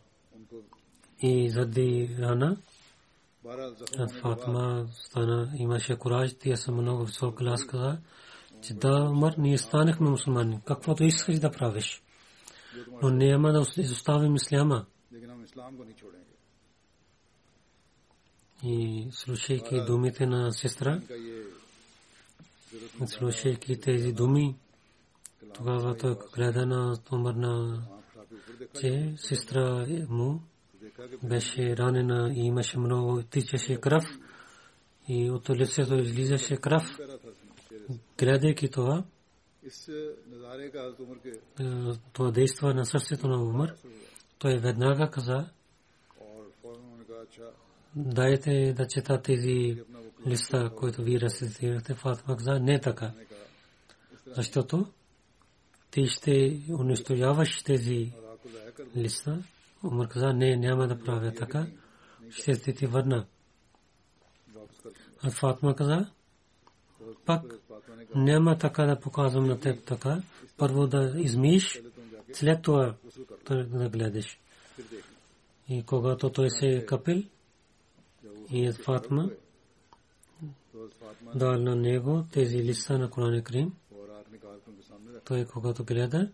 И 1.22 1.50
заради 1.50 2.15
рана, 2.20 2.58
Фатма 4.22 4.86
стана, 4.94 5.52
имаше 5.58 5.96
кураж, 5.96 6.36
тя 6.39 6.56
се 6.56 6.72
много 6.72 7.06
висок 7.06 7.38
глас 7.44 7.65
каза, 7.65 7.98
че 8.63 8.74
да, 8.74 9.10
Умар, 9.10 9.34
ние 9.38 9.58
станахме 9.58 10.10
мусулмани, 10.10 10.60
каквото 10.65 11.04
искаш 11.04 11.39
да 11.39 11.52
правиш. 11.52 12.02
Но 13.02 13.10
няма 13.10 13.52
да 13.52 13.65
изоставим 13.78 14.36
исляма. 14.36 14.86
И 18.63 19.08
слушайки 19.12 19.82
думите 19.88 20.26
на 20.26 20.52
сестра, 20.52 21.02
слушайки 23.06 23.80
тези 23.80 24.13
думи, 24.13 24.56
тогава 25.54 25.97
той 25.97 26.15
гледа 26.36 26.65
на 26.65 26.97
Умар 27.12 27.36
че 28.80 29.13
сестра 29.17 29.86
му 30.10 30.41
беше 31.24 31.78
ранена 31.78 32.34
и 32.36 32.39
имаше 32.39 32.80
много, 32.80 33.24
тичаше 33.24 33.82
кръв 33.82 34.04
и 35.08 35.30
от 35.30 35.50
лицето 35.50 35.95
излизаше 35.95 36.58
кръв. 36.58 37.00
Гледайки 38.21 38.69
това, 38.71 39.03
е, 41.60 41.93
това 42.13 42.31
действа 42.31 42.71
е 42.71 42.73
на 42.73 42.86
сърцето 42.86 43.27
на 43.27 43.43
Умар, 43.43 43.75
той 44.39 44.57
веднага 44.57 45.10
каза, 45.12 45.49
дайте 47.95 48.73
да 48.73 48.88
чета 48.88 49.21
тези 49.21 49.84
листа, 50.27 50.71
които 50.75 51.03
ви 51.03 51.19
рецитирахте. 51.19 51.93
Фатма 51.93 52.38
каза, 52.38 52.60
не 52.60 52.81
така. 52.81 53.12
Защото 54.27 54.86
ти 55.91 56.07
ще 56.07 56.62
унищожаваш 56.79 57.63
тези 57.63 58.12
листа. 58.97 59.43
Умар 59.84 60.07
каза, 60.07 60.34
не, 60.34 60.57
няма 60.57 60.88
да 60.88 61.03
правя 61.03 61.34
така. 61.34 61.67
Ще 62.29 62.73
ти 62.73 62.86
върна. 62.86 63.25
А 65.23 65.31
Фатма 65.31 65.75
каза, 65.75 66.12
пак 67.25 67.43
няма 68.15 68.57
така 68.57 68.85
да 68.85 68.99
показвам 68.99 69.47
на 69.47 69.59
теб 69.59 69.85
така. 69.85 70.21
Първо 70.57 70.87
да 70.87 71.13
измиш, 71.17 71.81
след 72.33 72.61
това 72.61 72.95
да 73.49 73.89
гледаш. 73.89 74.39
И 75.69 75.83
когато 75.83 76.29
той 76.29 76.49
се 76.49 76.67
е 76.67 76.85
капил, 76.85 77.23
и 78.51 78.65
е 78.65 78.73
Фатма, 78.73 79.29
дал 81.35 81.59
на 81.59 81.75
него 81.75 82.23
тези 82.31 82.57
листа 82.57 82.99
на 82.99 83.09
Коран 83.09 83.43
Крим. 83.43 83.73
Той 85.25 85.45
когато 85.45 85.83
гледа, 85.83 86.31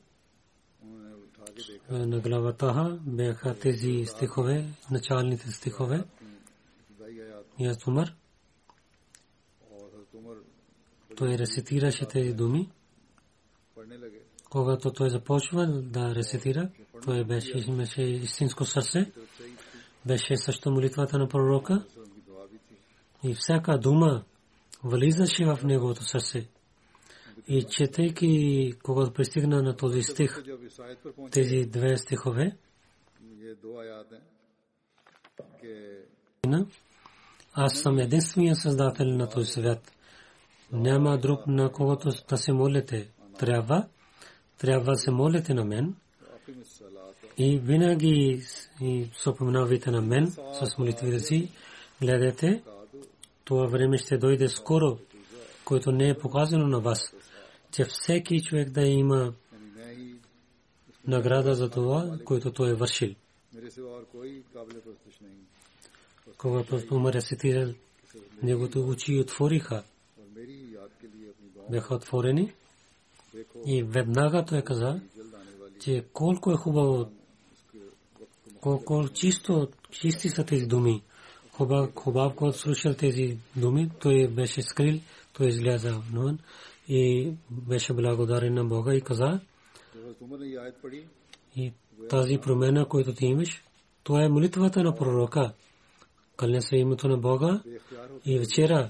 на 1.90 2.20
главата 2.20 3.00
бяха 3.02 3.60
тези 3.60 4.06
стихове, 4.06 4.66
началните 4.92 5.52
стихове. 5.52 6.04
Яз 7.60 7.88
Умар 7.88 8.14
той 11.18 11.38
рецитираше 11.38 12.06
тези 12.06 12.34
думи. 12.34 12.70
Когато 14.50 14.94
той 14.94 15.10
започва 15.10 15.68
да 15.68 16.16
рецитира, 16.16 16.70
той 17.06 17.24
беше, 17.24 17.64
имаше 17.68 18.02
истинско 18.02 18.66
сърце, 18.66 19.12
беше 20.06 20.38
също 20.38 20.72
молитвата 20.72 21.18
на 21.18 21.28
пророка 21.28 21.86
и 23.24 23.34
всяка 23.34 23.78
дума 23.78 24.24
влизаше 24.84 25.46
в 25.46 25.60
неговото 25.64 26.04
сърце. 26.04 26.48
И 27.48 27.64
четейки, 27.64 28.74
когато 28.84 29.14
пристигна 29.14 29.62
на 29.62 29.76
този 29.76 30.04
стих, 30.04 30.44
тези 31.32 31.66
две 31.66 31.98
стихове, 31.98 32.58
аз 37.54 37.80
съм 37.80 38.00
единствения 38.00 38.56
създател 38.56 39.06
на 39.06 39.30
този 39.30 39.52
свят– 39.52 39.92
няма 40.72 41.18
друг 41.18 41.48
на 41.48 41.72
когото 41.72 42.10
да 42.30 42.38
се 42.38 42.54
молите. 42.54 43.10
Трябва, 43.40 43.88
трябва 44.58 44.92
да 44.92 44.98
се 44.98 45.12
молите 45.12 45.54
на 45.54 45.66
мен. 45.66 45.96
И 47.38 47.60
винаги 47.60 48.42
се 49.14 49.30
на 49.92 50.02
мен 50.02 50.28
с 50.32 50.78
молитвите 50.78 51.20
си. 51.20 51.52
Гледайте, 52.02 52.64
това 53.44 53.66
време 53.68 53.98
ще 53.98 54.18
дойде 54.18 54.50
скоро, 54.50 54.98
което 55.66 55.92
не 55.92 56.10
е 56.10 56.18
показано 56.18 56.68
на 56.68 56.80
вас, 56.80 57.14
че 57.72 57.86
всеки 57.86 58.44
човек 58.44 58.70
да 58.70 58.82
има 58.82 59.34
награда 61.08 61.56
за 61.56 61.70
това, 61.70 62.18
което 62.26 62.52
той 62.52 62.70
е 62.70 62.74
вършил. 62.74 63.16
Когато 66.38 66.82
Умар 66.92 67.14
е 67.14 67.22
очи 68.80 69.20
отвориха 69.20 69.84
бяха 71.72 71.96
отворени. 71.96 72.54
И 73.66 73.84
веднага 73.84 74.46
той 74.46 74.62
каза, 74.62 75.00
че 75.80 76.06
колко 76.14 76.52
е 76.52 76.56
хубаво, 76.56 77.12
колко 78.62 79.10
чисто, 79.14 79.68
чисти 79.92 80.30
са 80.30 80.46
тези 80.46 80.66
думи. 80.66 81.04
Хубав, 81.52 81.90
хубав, 81.96 82.36
когато 82.36 82.58
слушал 82.58 82.94
тези 82.94 83.38
думи, 83.56 83.90
той 84.02 84.28
беше 84.28 84.62
скрил, 84.62 85.00
той 85.34 85.48
изляза 85.48 86.02
навън 86.14 86.40
и 86.88 87.32
беше 87.50 87.94
благодарен 87.94 88.54
на 88.54 88.66
Бога 88.66 88.94
и 88.94 89.02
каза, 89.02 89.40
и 91.56 91.74
тази 92.10 92.38
промена, 92.38 92.88
която 92.88 93.14
ти 93.14 93.26
имаш, 93.26 93.64
това 94.04 94.24
е 94.24 94.30
молитвата 94.30 94.84
на 94.84 94.96
пророка. 94.96 95.54
Кълне 96.36 96.62
се 96.62 96.76
името 96.76 97.08
на 97.08 97.18
Бога 97.18 97.62
и 98.26 98.40
вчера 98.40 98.90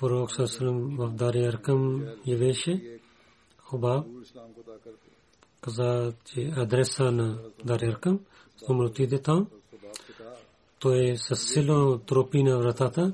пророк 0.00 0.32
Сасалам 0.32 0.96
в 0.96 1.10
Дари 1.10 1.44
Аркам 1.44 2.04
явеше 2.26 3.00
Хуба 3.58 4.04
каза, 5.60 6.12
че 6.24 6.52
адреса 6.56 7.12
на 7.12 7.38
Дари 7.64 7.86
Аркам, 7.86 8.20
щом 8.56 8.80
отиде 8.80 9.22
там, 9.22 9.46
той 10.78 11.10
е 11.10 11.16
с 11.16 11.36
силно 11.36 11.98
тропи 11.98 12.42
на 12.42 12.58
вратата. 12.58 13.12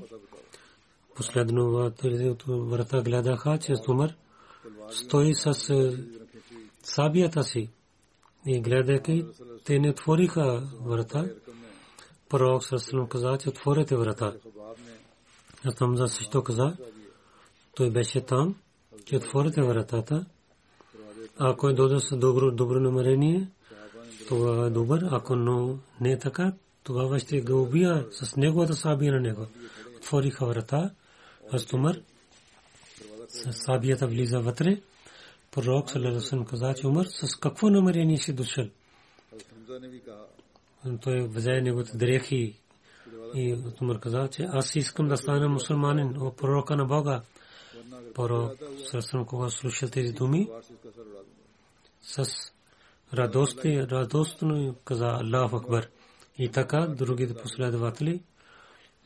Последно 1.15 1.91
от 2.31 2.43
врата 2.47 3.01
гледаха, 3.01 3.57
че 3.57 3.73
Умар 3.89 4.15
стои 4.89 5.33
с 5.35 5.69
е, 5.69 5.97
сабията 6.83 7.43
си 7.43 7.69
и 8.45 8.61
гледайки, 8.61 9.25
те 9.65 9.79
не 9.79 9.89
отвориха 9.89 10.69
врата. 10.81 11.25
Пророк 12.29 12.63
Сасалам 12.63 13.07
каза, 13.07 13.37
че 13.37 13.49
отворете 13.49 13.95
врата. 13.95 14.33
Атамза 15.65 16.07
също 16.07 16.43
каза, 16.43 16.77
той 17.75 17.89
беше 17.89 18.21
там, 18.21 18.55
че 19.05 19.15
отворите 19.15 19.61
вратата. 19.61 20.25
Ако 21.37 21.69
е 21.69 21.73
дойде 21.73 21.99
с 21.99 22.17
добро, 22.17 22.51
добро 22.51 22.79
намерение, 22.79 23.47
това 24.27 24.65
е 24.65 24.69
добър. 24.69 25.07
Ако 25.11 25.35
но 25.35 25.77
не 26.01 26.11
е 26.11 26.19
така, 26.19 26.53
тогава 26.83 27.19
ще 27.19 27.41
го 27.41 27.61
убия 27.61 28.05
с 28.11 28.35
неговата 28.35 28.73
сабия 28.73 29.13
на 29.13 29.19
него. 29.19 29.47
Отвориха 29.97 30.45
врата, 30.45 30.91
Аз 31.51 31.65
с 33.27 33.53
сабията 33.53 34.07
влиза 34.07 34.39
вътре. 34.39 34.81
Пророк 35.51 35.89
Салерасен 35.89 36.45
каза, 36.45 36.73
че 36.73 36.87
Умар 36.87 37.05
с 37.05 37.35
какво 37.35 37.69
намерение 37.69 38.17
си 38.17 38.33
дошъл? 38.33 38.65
Той 41.01 41.27
взе 41.27 41.61
неговите 41.61 41.97
дрехи 41.97 42.55
и 43.33 43.57
Тумар 43.77 43.99
каза, 43.99 44.27
че 44.27 44.43
аз 44.43 44.75
искам 44.75 45.07
да 45.07 45.17
стана 45.17 45.49
мусулманин, 45.49 46.17
о 46.21 46.31
пророка 46.31 46.75
на 46.75 46.85
Бога. 46.85 47.21
Пророк, 48.15 48.51
сърствено, 48.91 49.25
кога 49.25 49.49
слушал 49.49 49.89
тези 49.89 50.13
думи, 50.13 50.49
с 52.01 52.25
радост 53.13 53.65
и 53.65 53.87
радостно 53.87 54.75
каза 54.85 55.05
Аллах 55.05 55.53
Акбар. 55.53 55.87
И 56.37 56.49
така 56.49 56.87
другите 56.87 57.33
последователи 57.33 58.21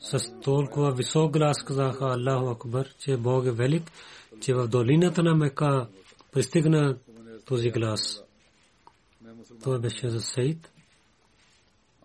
с 0.02 0.40
толкова 0.42 0.92
висок 0.92 1.32
глас 1.32 1.62
казаха 1.62 2.04
Аллаху 2.04 2.48
Акбар, 2.48 2.88
че 2.98 3.16
Бог 3.16 3.46
е 3.46 3.52
велик, 3.52 3.90
че 4.40 4.54
в 4.54 4.68
долината 4.68 5.22
на 5.22 5.34
Мека 5.34 5.88
пристигна 6.32 6.96
този 7.44 7.70
глас. 7.70 8.22
Това 9.62 9.78
беше 9.78 10.08
за 10.08 10.20
Саид 10.20 10.71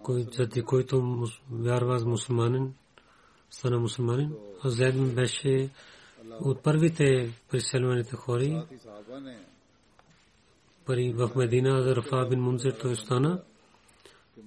заради 0.10 0.62
който 0.62 1.26
вярва 1.52 2.00
мусулманин, 2.06 2.74
стана 3.50 3.80
мусулманин. 3.80 4.34
А 4.64 4.70
Зед 4.70 5.16
беше 5.16 5.70
от 6.40 6.64
първите 6.64 7.34
преселваните 7.50 8.16
хори. 8.16 8.62
Пари 10.86 11.14
в 11.14 11.32
Медина 11.36 11.84
за 11.84 11.96
Рафа 11.96 12.28
бин 12.30 12.40
Мунзир 12.40 12.72
той 12.72 12.96
стана, 12.96 13.42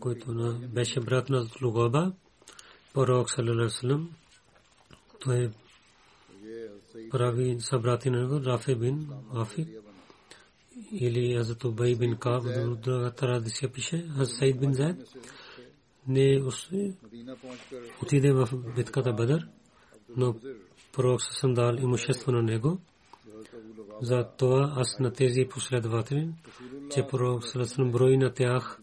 който 0.01 0.55
беше 0.69 1.01
брат 1.01 1.29
на 1.29 1.47
Лугаба, 1.63 2.13
пророк 2.95 3.31
Салалалалалам. 3.31 4.11
Той 5.21 5.51
прави 7.11 7.57
събрати 7.61 8.11
на 8.11 8.21
него 8.21 8.45
Рафе 8.45 8.75
бин 8.75 9.09
Афик 9.35 9.69
или 10.93 11.35
Азат 11.35 11.65
Убай 11.65 11.95
бин 11.95 12.17
Каб, 12.17 12.43
друга 12.83 13.11
традиция 13.11 13.73
пише, 13.73 14.07
Аз 14.19 14.29
Саид 14.39 14.61
бин 14.61 14.75
Зайд 14.75 14.97
не 16.11 16.35
е 16.35 16.43
отиде 18.03 18.33
в 18.33 18.49
битката 18.77 19.13
Бадър, 19.13 19.49
но 20.17 20.35
пророк 20.93 21.23
съм 21.23 21.55
дал 21.55 21.75
имущество 21.75 22.33
на 22.33 22.43
него. 22.43 22.79
За 24.03 24.29
това 24.39 24.73
аз 24.77 24.99
на 24.99 25.13
тези 25.13 25.49
последователи, 25.51 26.29
че 26.95 27.07
пророк 27.11 27.47
Сърсен 27.47 27.91
брои 27.91 28.17
на 28.17 28.33
тях 28.33 28.81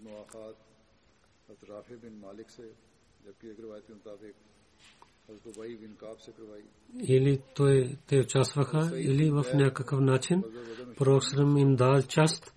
или 7.03 7.41
той, 7.55 7.97
те 8.07 8.19
участваха, 8.19 8.91
или 8.99 9.31
в 9.31 9.45
някакъв 9.53 9.99
начин 9.99 10.43
пророк 10.97 11.23
им 11.37 11.75
дал 11.75 12.01
част 12.01 12.56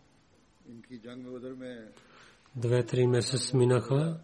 Зейд 0.67 1.95
Две-три 2.55 3.07
месеца 3.07 3.57
минаха. 3.57 4.19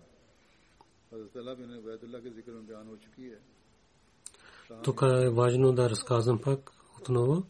Тук 4.84 5.02
е 5.02 5.30
важно 5.30 5.74
да 5.74 5.90
разказвам 5.90 6.42
пак 6.42 6.72
отново. 7.02 7.44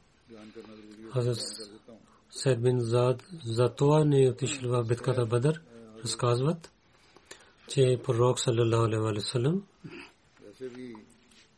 Хазрат 1.14 1.38
Сед 2.30 2.62
бин 2.62 2.80
Зад 2.80 3.24
за 3.46 3.70
това 3.70 4.06
не 4.06 4.24
е 4.24 4.30
отишъл 4.30 4.70
в 4.72 4.88
битката 4.88 5.26
Бадър. 5.26 5.62
Разказват, 6.04 6.72
че 7.68 8.00
пророк 8.04 8.40
саллалаху 8.40 8.84
алейхи 8.84 9.02
ва 9.02 9.22
саллям 9.22 9.64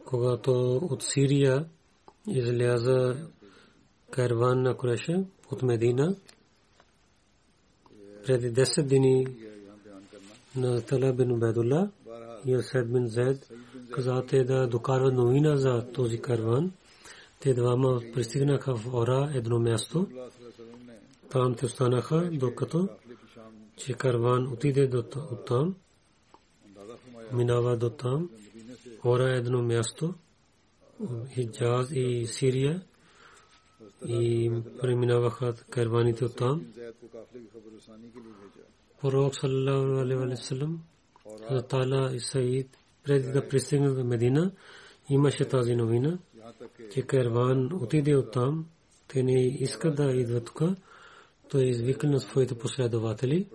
когато 0.09 0.75
от 0.75 1.03
Сирия 1.03 1.65
изляза 2.27 3.27
карван 4.11 4.61
на 4.61 4.77
Куреше 4.77 5.23
от 5.51 5.63
Медина, 5.63 6.15
преди 8.29 8.51
10 8.51 8.87
дни 8.87 9.27
на 10.55 10.81
Тала 10.81 11.13
бин 11.13 11.31
Убайдулла 11.31 11.89
и 12.45 12.53
Асад 12.53 12.91
бин 12.91 13.07
Зайд 13.07 13.51
казате 13.91 14.43
да 14.43 14.67
докарва 14.67 15.11
новина 15.11 15.57
за 15.57 15.91
този 15.93 16.21
карван. 16.21 16.71
Те 17.39 17.53
двама 17.53 18.01
пристигнаха 18.13 18.75
в 18.75 18.93
Ора 18.93 19.31
едно 19.35 19.59
място. 19.59 20.07
Там 21.29 21.55
те 21.55 21.65
останаха, 21.65 22.29
докато 22.33 22.89
че 23.77 23.93
карван 23.93 24.53
отиде 24.53 24.87
до 24.87 25.03
там, 25.47 25.75
минава 27.33 27.77
до 27.77 27.89
там. 27.89 28.29
Ора 29.05 29.29
едно 29.29 29.61
място, 29.61 30.13
Хиджаз 31.33 31.91
и 31.91 32.27
Сирия 32.27 32.81
и 34.07 34.51
преминаваха 34.81 35.53
карваните 35.69 36.25
от 36.25 36.35
там. 36.35 36.65
Пророк 39.01 39.35
саллалаху 39.35 40.01
алейхи 40.01 40.19
ва 40.19 40.37
саллям 40.37 40.83
Тала 41.69 42.15
и 42.15 42.19
Саид 42.19 42.77
преди 43.03 43.31
да 43.31 43.47
пристигнат 43.47 43.97
в 43.97 44.03
Медина 44.03 44.51
имаше 45.09 45.45
тази 45.45 45.75
новина, 45.75 46.19
че 46.93 47.01
карван 47.01 47.69
отиде 47.73 48.15
от 48.15 48.31
там. 48.31 48.65
Те 49.07 49.23
не 49.23 49.47
искат 49.47 49.95
да 49.95 50.11
идват 50.11 50.45
тук. 50.45 50.61
Той 51.49 51.63
извика 51.63 52.07
на 52.07 52.19
своите 52.19 52.57
последователи 52.57 53.47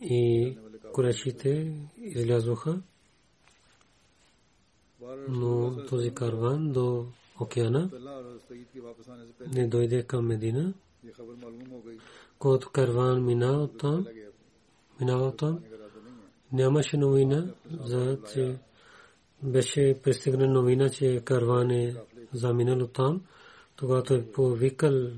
и 0.00 0.56
Курешите 0.92 1.76
излязоха, 1.98 2.82
но 5.28 5.76
този 5.86 6.14
карван 6.14 6.72
до 6.72 7.06
океана 7.40 7.90
не 9.54 9.68
дойде 9.68 10.02
към 10.02 10.26
Медина. 10.26 10.74
Когато 12.38 12.70
карван 12.70 13.24
мина 13.24 13.62
оттам, 13.62 14.06
минава 15.00 15.28
оттам, 15.28 15.60
нямаше 16.52 16.96
новина, 16.96 17.54
за 17.84 18.18
че 18.32 18.58
беше 19.42 20.00
пристигна 20.02 20.46
новина, 20.46 20.90
че 20.90 21.22
карван 21.24 21.70
е 21.70 21.96
заминал 22.32 22.82
оттам. 22.82 23.22
Тогава 23.76 24.02
той 24.02 24.22
повикал, 24.32 25.10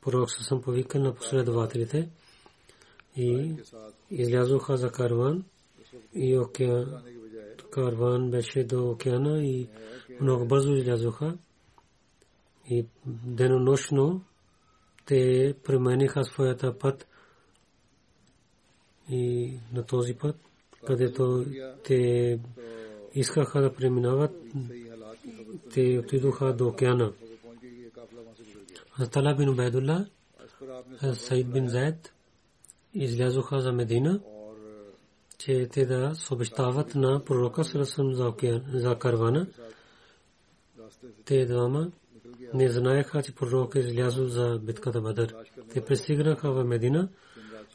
пророк 0.00 0.30
съм 0.30 0.62
повикал 0.62 1.02
на 1.02 1.14
последователите 1.14 2.08
и 3.16 3.54
излязоха 4.10 4.76
за 4.76 4.90
карван 4.90 5.44
и 6.14 6.38
океан. 6.38 7.02
Карван 7.74 8.30
беше 8.30 8.64
до 8.64 8.90
океана 8.90 9.44
и 9.44 9.68
много 10.20 10.46
бързо 10.46 10.72
излязоха. 10.72 11.38
И 12.70 12.86
денонощно 13.06 14.24
те 15.06 15.54
премениха 15.64 16.24
своята 16.24 16.78
път 16.78 17.06
и 19.10 19.52
на 19.72 19.86
този 19.86 20.14
път, 20.14 20.36
където 20.86 21.44
те 21.84 22.40
искаха 23.14 23.60
да 23.60 23.74
преминават, 23.74 24.32
те 25.72 25.98
отидоха 25.98 26.52
до 26.52 26.68
океана. 26.68 27.12
Тала 29.12 29.34
бин 29.34 29.48
Убайдулла, 29.48 30.06
Саид 31.14 31.52
бин 31.52 31.68
Зайд 31.68 32.12
излязоха 32.94 33.60
за 33.60 33.72
Медина, 33.72 34.20
че 35.38 35.68
те 35.72 35.86
да 35.86 36.14
съобщават 36.14 36.94
на 36.94 37.24
пророка 37.24 37.64
Сарасам 37.64 38.14
за 38.72 38.98
карвана. 38.98 39.46
Те 41.24 41.46
двама 41.46 41.90
не 42.54 42.68
знаеха, 42.68 43.22
че 43.22 43.34
пророк 43.34 43.74
е 43.74 43.78
излязъл 43.78 44.28
за 44.28 44.58
битката 44.62 45.00
Бадър. 45.00 45.34
Те 45.72 45.84
пристигнаха 45.84 46.52
в 46.52 46.64
Медина, 46.64 47.08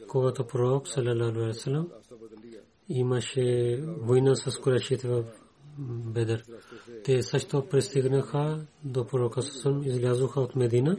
когато 0.08 0.46
пророк 0.46 0.88
салалалаху 0.88 1.88
имаше 2.88 3.80
война 3.86 4.34
с 4.34 4.58
Курешите 4.58 5.08
в 5.08 5.24
Бедър. 5.78 6.44
Те 7.04 7.22
също 7.22 7.66
пристигнаха 7.70 8.66
до 8.84 9.06
пророка 9.06 9.42
Сасам, 9.42 9.82
излязоха 9.82 10.40
от 10.40 10.56
Медина. 10.56 10.96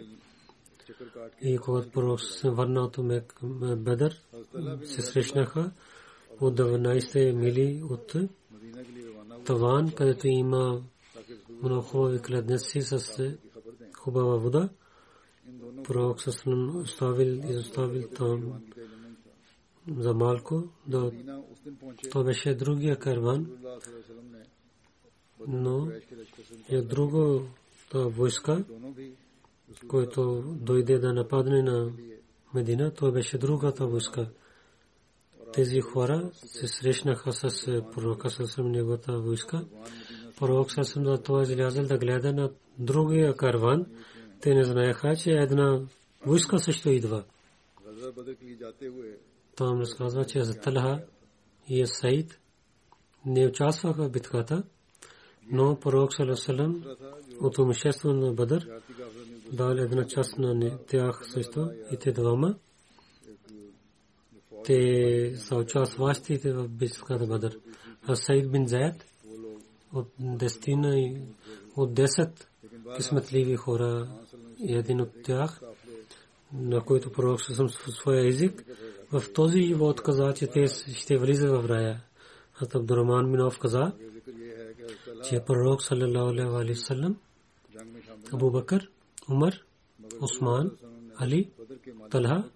И 1.41 1.57
когато 1.57 1.91
пророк 1.91 2.21
се 2.21 2.49
върна 2.49 2.81
от 2.81 2.97
Бедър, 3.83 4.21
се 4.83 5.01
срещнаха 5.01 5.71
от 6.41 6.59
12 6.59 7.31
мили 7.31 7.83
от 7.89 8.15
Таван, 9.45 9.91
където 9.91 10.27
има 10.27 10.83
много 11.63 11.81
хубави 11.81 12.19
кладници 12.19 12.81
с 12.81 13.35
хубава 13.93 14.37
вода. 14.37 14.69
Пророк 15.83 16.21
се 16.21 16.49
оставил 16.49 17.41
и 17.53 17.57
оставил 17.57 18.07
там 18.15 18.61
за 19.97 20.13
малко. 20.13 20.63
То 22.11 22.23
беше 22.23 22.53
другия 22.55 22.99
карван, 22.99 23.47
но 25.47 25.87
е 26.69 26.81
друго 26.81 27.41
войска, 27.93 28.65
който 29.87 30.43
дойде 30.61 30.99
да 30.99 31.13
нападне 31.13 31.61
на 31.61 31.91
Медина, 32.53 32.93
то 32.93 33.11
беше 33.11 33.37
другата 33.37 33.87
войска. 33.87 34.29
Тези 35.53 35.81
хора 35.81 36.31
се 36.33 36.67
срещнаха 36.67 37.33
с 37.33 37.65
пророка 37.93 38.29
с 38.29 38.57
неговата 38.57 39.19
войска. 39.19 39.65
Пророк 40.39 40.71
съвсем 40.71 41.05
за 41.05 41.17
това 41.17 41.41
излязъл 41.41 41.85
да 41.85 41.97
гледа 41.97 42.33
на 42.33 42.51
другия 42.79 43.35
карван. 43.35 43.85
Те 44.41 44.53
не 44.53 44.63
знаеха, 44.63 45.15
че 45.15 45.31
една 45.31 45.81
войска 46.25 46.59
също 46.59 46.89
идва. 46.89 47.23
Там 49.55 49.79
разказва, 49.79 50.25
че 50.25 50.43
за 50.43 50.59
Талха 50.59 51.03
и 51.69 51.87
Саид 51.87 52.39
не 53.25 53.47
участваха 53.47 54.03
в 54.03 54.11
битката, 54.11 54.63
но 55.51 55.79
пророк 55.79 56.13
Салесалам 56.13 56.83
от 57.41 57.57
умишество 57.57 58.13
на 58.13 58.33
Бадър 58.33 58.67
дал 59.53 59.69
една 59.69 60.07
част 60.07 60.37
на 60.37 60.77
тях 60.77 61.21
също 61.33 61.71
и 61.91 61.97
те 61.97 62.11
двама. 62.11 62.55
Те 64.65 65.33
са 65.37 65.55
участващите 65.55 66.53
в 66.53 66.67
битката 66.67 67.27
Бадър. 67.27 67.59
А 68.07 68.15
Саид 68.15 68.51
бин 68.51 68.67
Заед 68.67 69.05
от 69.93 70.07
десетина 70.19 70.99
и 70.99 71.21
от 71.75 71.93
десет 71.93 72.47
късметливи 72.95 73.55
хора 73.55 74.07
и 74.59 74.75
един 74.75 75.01
от 75.01 75.09
тях, 75.23 75.61
на 76.53 76.81
който 76.81 77.11
пророк 77.11 77.41
съм 77.41 77.69
своя 77.69 78.27
език, 78.27 78.63
в 79.11 79.33
този 79.33 79.61
живот 79.61 80.01
каза, 80.01 80.33
че 80.33 80.47
те 80.47 80.67
ще 80.67 81.17
влизат 81.17 81.49
в 81.51 81.69
рая. 81.69 82.01
Хат 82.53 82.75
Абдураман 82.75 83.31
Минов 83.31 83.59
каза, 83.59 83.91
че 85.29 85.43
пророк 85.47 85.83
саллалаху 85.83 86.55
алейхи 86.57 86.79
салlam 86.79 87.15
Абу 88.33 88.51
Бакър, 88.51 88.89
Умар, 89.29 89.53
Осман, 90.21 90.71
Али, 91.17 91.49
Талха, 92.09 92.49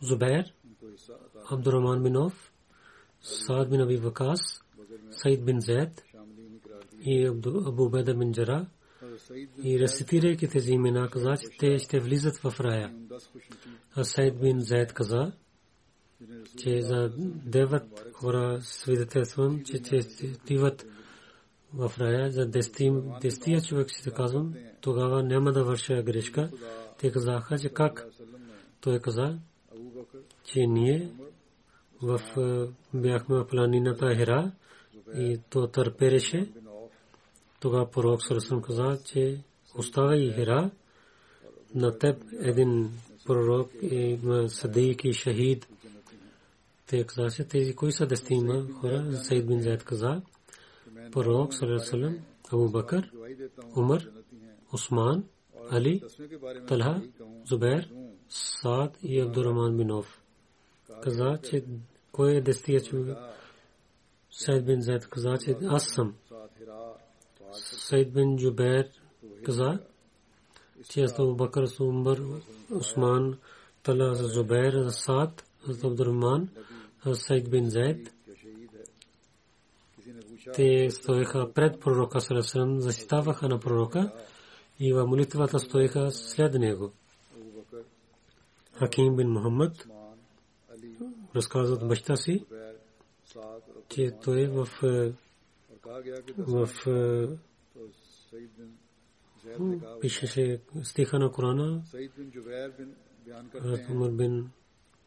Зубайр, 0.00 0.44
Абдурахман 1.50 2.02
бин 2.02 2.16
Оф, 2.16 2.52
Саад 3.20 3.70
бин 3.70 3.80
Аби 3.80 3.96
Вакас, 3.96 4.40
Саид 5.10 5.44
бин 5.44 5.60
Зайд 5.60 6.04
и 7.00 7.26
Абу 7.26 7.90
Беда 7.90 8.14
бин 8.14 8.32
Джара 8.32 8.66
и 9.62 9.80
рецитирайки 9.80 10.48
тези 10.48 10.72
имена 10.72 11.10
каза, 11.10 11.36
че 11.36 11.58
те 11.58 11.78
ще 11.78 12.00
влизат 12.00 12.36
в 12.36 12.60
рая. 12.60 12.94
А 13.94 14.04
Саид 14.04 14.40
бин 14.40 14.60
Зайд 14.60 14.92
каза, 14.92 15.32
че 16.58 16.82
за 16.82 17.12
девет 17.46 18.12
хора 18.12 18.60
свидетелствам, 18.62 19.62
че 19.64 19.82
те 19.82 20.00
отиват 20.34 20.86
в 21.74 21.92
рая 22.00 22.30
за 22.30 22.46
десетия 22.46 23.60
човек 23.62 23.90
си 23.90 24.10
казвам, 24.10 24.54
тогава 24.80 25.22
няма 25.22 25.52
да 25.52 25.64
върша 25.64 26.02
грешка. 26.02 26.50
Те 26.98 27.12
казаха, 27.12 27.58
че 27.58 27.68
как? 27.68 28.06
Той 28.80 29.00
каза, 29.00 29.38
че 30.44 30.66
ние 30.66 31.10
в 32.02 32.20
бяхме 32.94 33.36
в 33.36 33.46
планината 33.46 34.14
Хира 34.16 34.52
и 35.16 35.40
то 35.50 35.66
търпереше. 35.66 36.50
Тогава 37.60 37.90
пророк 37.90 38.22
Сарасам 38.22 38.62
каза, 38.62 38.98
че 39.04 39.40
оставай 39.78 40.32
Хира, 40.34 40.70
на 41.74 41.98
теб 41.98 42.24
един 42.40 42.90
пророк 43.26 43.70
и 43.82 44.18
съдейки 44.48 45.08
и 45.08 45.12
шахид. 45.12 45.68
Те 46.86 47.04
каза, 47.04 47.48
тези 47.48 47.74
кои 47.74 47.92
са 47.92 48.06
дестима 48.06 48.66
хора, 48.72 49.12
Сайд 49.12 49.46
бин 49.46 49.62
Зайд 49.62 49.84
каза, 49.84 50.22
пророк 51.12 51.54
Сарасалам, 51.54 52.18
Абу 52.52 52.70
Бакър, 52.70 53.10
Умар, 53.76 54.08
Осман, 54.72 55.24
Али, 55.70 56.02
Талха, 56.68 57.02
Зубер, 57.44 57.90
Саад 58.28 58.98
и 59.02 59.20
Абдурахман 59.20 59.76
бин 59.76 59.90
Оф. 59.90 60.19
Каза, 61.02 61.38
че 61.50 61.64
кой 62.12 62.36
е 62.36 62.40
дестия 62.40 62.80
човек? 62.80 63.18
Сайд 64.30 64.66
бин 64.66 64.82
Зайд 64.82 65.08
каза, 65.08 65.38
че 65.44 65.56
аз 65.68 65.86
съм. 65.94 66.14
Сайд 67.52 68.12
бин 68.12 68.36
Джубер 68.36 68.88
каза, 69.44 69.78
че 70.88 71.02
аз 71.02 71.18
Абу 71.18 71.34
Бакър, 71.34 71.66
Умар, 71.80 72.18
Осман, 72.70 73.38
Талха, 73.82 74.14
Зубер, 74.14 74.88
Саад, 74.88 75.44
Абдурахман, 75.84 76.48
Сайд 77.12 77.50
бин 77.50 77.70
Зайд. 77.70 78.14
Те 80.54 80.90
стоеха 80.90 81.52
пред 81.54 81.80
пророка 81.80 82.20
Сарасрам, 82.20 82.80
защитаваха 82.80 83.48
на 83.48 83.60
пророка 83.60 84.12
и 84.80 84.92
в 84.92 85.06
молитвата 85.06 85.58
стоеха 85.58 86.12
след 86.12 86.54
него. 86.54 86.92
Хаким 88.78 89.16
бин 89.16 89.28
Мухаммад 89.28 89.86
разказва 91.36 91.74
от 91.74 91.88
баща 91.88 92.16
си, 92.16 92.44
че 93.88 94.10
той 94.22 94.46
в 94.46 94.68
в 96.38 96.68
пишеше 100.00 100.60
стиха 100.82 101.18
на 101.18 101.32
Корана 101.32 101.82
Умар 103.90 104.10
бин 104.10 104.50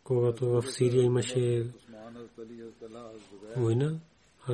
когато 0.04 0.50
в 0.50 0.64
Сирия 0.72 1.04
имаше 1.04 1.68
война 3.58 4.00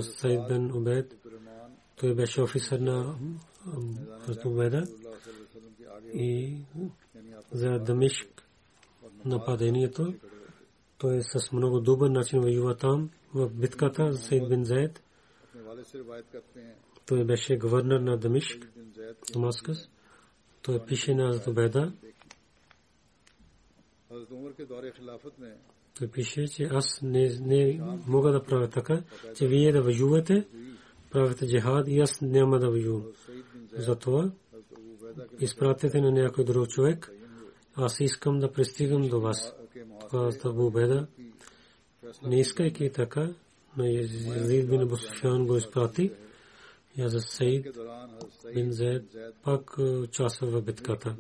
Сайд 0.02 0.48
бен 0.48 0.72
Убед 0.72 1.16
той 1.96 2.16
беше 2.16 2.42
офисър 2.42 2.80
на 2.80 3.16
Убеда 4.46 4.88
и 6.14 6.58
за 7.52 7.80
Дамишк 7.80 8.48
нападението. 9.26 10.14
Той 11.00 11.18
е 11.18 11.22
с 11.22 11.52
много 11.52 11.80
добър 11.80 12.10
начин 12.10 12.42
воюва 12.42 12.78
там 12.78 13.10
в 13.34 13.50
битката 13.50 14.14
за 14.14 14.18
Сайд 14.18 14.50
бин 14.50 14.66
Заед. 14.66 15.04
Той 17.06 17.26
беше 17.26 17.58
гвърнер 17.58 18.00
на 18.00 18.18
Дамишк, 18.18 18.68
Дамаскус. 19.34 19.78
Той 20.62 20.86
пише 20.86 21.16
на 21.16 21.30
Азубеда. 21.30 21.94
Той 25.98 26.08
пише, 26.08 26.48
че 26.48 26.64
аз 26.64 27.02
не, 27.02 27.40
не 27.40 27.82
мога 28.08 28.32
да 28.32 28.44
правя 28.44 28.70
така, 28.70 29.04
че 29.36 29.48
вие 29.48 29.72
да 29.72 29.82
воювате, 29.82 30.48
правите 31.12 31.48
джихад 31.48 31.88
и 31.88 32.00
аз 32.00 32.22
няма 32.22 32.60
да 32.60 32.70
воювам. 32.70 33.04
Затова 33.72 34.32
изпратете 35.40 36.02
на 36.02 36.12
някой 36.12 36.44
друг 36.44 36.68
човек, 36.68 37.12
аз 37.76 38.00
искам 38.00 38.40
да 38.40 38.52
пристигам 38.52 39.10
до 39.10 39.22
вас. 39.22 39.54
Тогава 40.12 40.34
Абу 40.44 40.72
Беда, 40.72 41.08
не 42.24 42.40
искайки 42.40 42.92
така, 42.92 43.34
но 43.78 43.86
Язид 43.86 44.70
бин 44.70 44.82
Абу 44.82 44.98
Суфян 44.98 45.48
го 45.48 45.58
изпрати. 45.58 46.12
Я 46.98 47.10
за 47.10 47.20
бин 48.54 48.72
Зед 48.72 49.04
пак 49.44 49.78
участва 49.78 50.48
в 50.48 50.62
битката. 50.62 51.16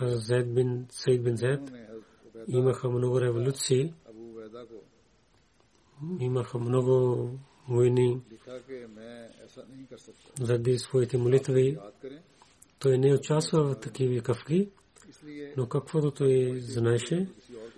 Зед 0.00 0.54
бин 0.54 0.86
Сейд 0.90 1.24
бин 1.24 1.36
Зед 1.36 1.60
имаха 2.48 2.90
много 2.90 3.20
революции, 3.20 3.94
имаха 6.20 6.58
много 6.58 7.28
войни 7.68 8.20
заради 10.40 10.78
своите 10.78 11.18
молитви. 11.18 11.78
Той 12.78 12.98
не 12.98 13.14
участва 13.14 13.62
в 13.62 13.80
такива 13.80 14.22
кавки, 14.22 14.70
но 15.56 15.68
каквото 15.68 16.10
той 16.10 16.60
знаеше, 16.60 17.28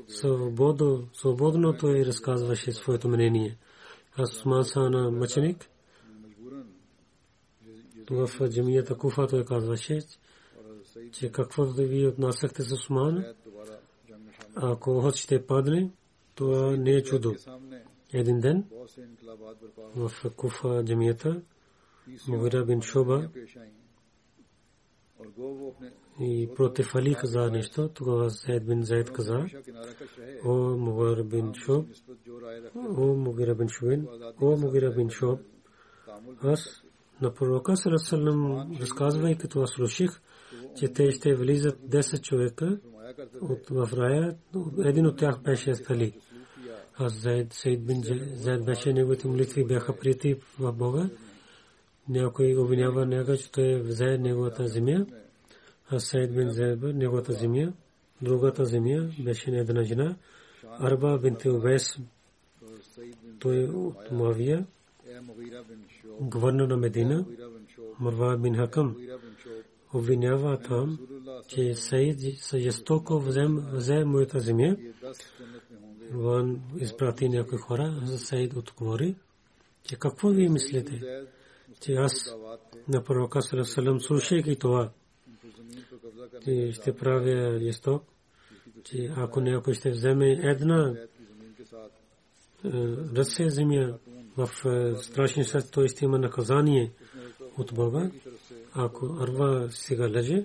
свободно, 0.08 1.08
свободно 1.12 1.76
той 1.76 2.04
разказваше 2.04 2.72
своето 2.72 3.08
мнение. 3.08 3.56
Аз 4.16 4.44
Сана 4.62 5.10
мъченик, 5.10 5.68
в 8.10 8.48
джамията 8.48 8.98
Куфа 8.98 9.26
той 9.26 9.44
казваше, 9.44 10.00
че 11.12 11.32
каквото 11.32 11.72
да 11.72 11.86
ви 11.86 12.06
отнасяхте 12.06 12.62
с 12.62 12.72
Усман, 12.72 13.24
ако 14.54 15.00
ще 15.16 15.46
падне, 15.46 15.90
това 16.34 16.76
не 16.76 16.90
е 16.90 17.02
чудо. 17.02 17.34
Един 18.12 18.40
ден 18.40 18.64
в 19.96 20.12
Куфа 20.36 20.84
джамията 20.84 21.42
Мугира 22.28 22.64
бин 22.64 22.82
Шоба 22.82 23.28
и 26.20 26.48
против 26.56 26.94
Али 26.94 27.14
каза 27.14 27.50
нещо, 27.50 27.88
тогава 27.88 28.28
Зайд 28.28 28.66
бин 28.66 28.82
Зайд 28.82 29.12
каза, 29.12 29.46
о 30.44 30.54
Мугир 30.76 31.22
бин 31.22 31.52
Шоб, 31.54 31.87
о 32.76 33.06
Мугира 33.06 33.54
бин 33.54 33.68
Шубин, 33.68 34.08
о 34.40 34.56
Мугира 34.56 34.90
бин 34.90 35.11
Шоб, 35.11 35.40
аз 36.42 36.82
на 37.20 37.35
пророка 37.35 37.76
Сарасалам 37.76 38.72
разказвайки 38.80 39.48
това 39.48 39.66
слушах, 39.66 40.20
че 40.76 40.88
те 40.88 41.11
ще 41.11 41.35
влизат 41.35 41.78
10 41.78 42.20
човека 42.22 42.78
от 43.40 43.70
в 43.70 43.88
рая, 43.92 44.37
един 44.85 45.06
от 45.06 45.18
тях 45.18 45.42
беше 45.42 45.72
Али. 45.90 46.20
Аз 46.94 47.22
Зайд, 47.22 47.52
Сейд 47.52 47.87
бин 47.87 48.02
Зайд 48.35 48.64
беше 48.64 48.92
неговите 48.92 49.28
молитви 49.28 49.64
бяха 49.64 49.96
прияти 49.96 50.37
в 50.58 50.72
Бога. 50.72 51.11
Някой 52.08 52.56
обвинява 52.56 53.06
него, 53.06 53.36
че 53.36 53.52
той 53.52 53.80
взе 53.80 54.18
неговата 54.18 54.68
земя. 54.68 55.06
Аз 55.88 56.04
Сейд 56.04 56.34
бин 56.34 56.50
Зайд 56.50 56.82
неговата 56.82 57.32
земя. 57.32 57.72
Другата 58.22 58.64
земя 58.64 59.10
беше 59.18 59.50
на 59.50 59.58
една 59.58 59.82
жена. 59.82 60.16
Арба 60.64 61.18
бин 61.18 61.36
Убес. 61.46 61.98
Той 63.38 63.64
от 63.64 64.10
Муавия. 64.10 64.66
Гвърнер 66.20 66.66
на 66.66 66.76
Медина. 66.76 67.26
Марва 68.00 68.38
бин 68.38 68.56
Хакам 68.56 68.96
обвинява 69.94 70.58
там, 70.58 70.98
че 71.48 71.74
Саид 71.74 72.20
жестоко 72.54 73.20
взе 73.72 74.04
моята 74.04 74.40
земя. 74.40 74.76
Ван 76.12 76.60
изпрати 76.76 77.28
някои 77.28 77.58
хора, 77.58 78.02
Саид 78.06 78.56
отговори, 78.56 79.14
че 79.84 79.96
какво 79.96 80.28
ви 80.28 80.48
мислите, 80.48 81.24
че 81.83 81.92
аз 81.92 82.37
на 82.88 83.05
пророка 83.05 83.42
Салам 83.42 84.01
слушайки 84.01 84.57
това, 84.57 84.90
че 86.45 86.73
ще 86.73 86.97
правя 86.97 87.59
жесток, 87.61 88.05
че 88.85 89.11
ако 89.16 89.41
някой 89.41 89.74
ще 89.74 89.91
вземе 89.91 90.30
една 90.43 90.95
ръце 93.16 93.51
земя 93.51 93.99
в 94.37 94.49
страшни 95.03 95.45
свет, 95.45 95.64
той 95.72 95.89
ще 95.89 96.05
има 96.05 96.18
наказание 96.18 96.93
от 97.59 97.74
Бога. 97.74 98.11
Ако 98.72 99.07
Арва 99.20 99.68
сега 99.70 100.09
лъже, 100.09 100.45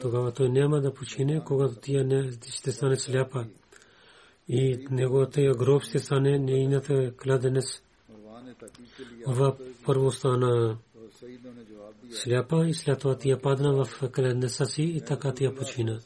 тогава 0.00 0.32
той 0.32 0.48
няма 0.48 0.80
да 0.80 0.94
почине, 0.94 1.44
когато 1.44 1.74
тия 1.74 2.04
не 2.04 2.32
ще 2.50 2.72
стане 2.72 2.96
сляпа. 2.96 3.46
И 4.48 4.86
неговата 4.90 5.40
гроб 5.58 5.82
ще 5.82 5.98
стане 5.98 6.38
нейната 6.38 7.12
кладенец. 7.16 7.82
Арва 9.26 9.56
първо 9.84 10.12
стана 10.12 10.78
сляпа 12.10 12.68
и 12.68 12.74
след 12.74 12.98
това 12.98 13.18
тия 13.18 13.42
падна 13.42 13.84
в 13.84 14.10
кладенеца 14.12 14.66
си 14.66 14.82
и 14.82 15.00
така 15.00 15.34
тия 15.34 15.54
почина. 15.54 16.00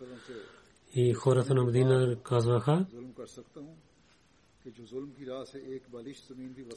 И 0.95 1.15
хората 1.15 1.55
на 1.55 1.65
Мадина 1.65 2.17
казваха, 2.23 2.87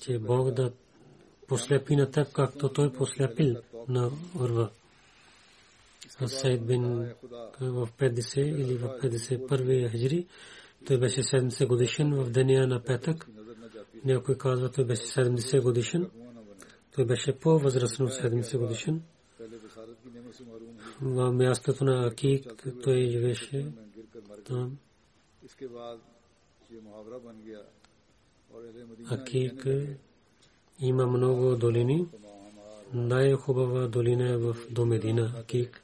че 0.01 0.19
Бог 0.19 0.51
да 0.51 0.71
послепи 1.47 1.95
на 1.95 2.11
теб, 2.11 2.34
както 2.34 2.69
той 2.69 2.93
послепил 2.93 3.55
на 3.88 4.11
Урва. 4.39 4.69
Сайд 6.25 6.65
бин 6.65 7.13
в 7.61 7.89
50 7.99 8.39
или 8.39 8.75
в 8.77 8.88
51 9.03 9.91
хиджри 9.91 10.27
той 10.86 10.99
беше 10.99 11.21
70 11.21 11.67
годишен 11.67 12.13
в 12.13 12.29
деня 12.29 12.67
на 12.67 12.84
петък. 12.84 13.27
Някой 14.05 14.37
казва, 14.37 14.71
той 14.71 14.85
беше 14.85 15.03
70 15.03 15.61
годишен. 15.61 16.09
Той 16.95 17.05
беше 17.05 17.39
по-възрастен 17.39 18.05
от 18.05 18.11
70 18.11 18.57
годишен. 18.57 19.01
В 21.01 21.31
мястото 21.31 21.83
на 21.83 22.07
Акик 22.07 22.63
той 22.83 23.09
живеше 23.09 23.71
там. 24.45 24.77
Акик 29.11 29.67
има 30.79 31.07
много 31.07 31.55
долини. 31.55 32.07
Най-хубава 32.93 33.87
долина 33.87 34.29
е 34.29 34.37
в 34.37 34.57
до 34.69 34.85
Медина, 34.85 35.33
Акик. 35.39 35.83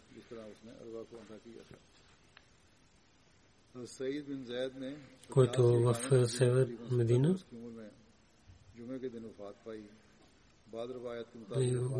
който 5.29 5.63
в 5.63 6.27
север 6.27 6.69
Медина 6.91 7.37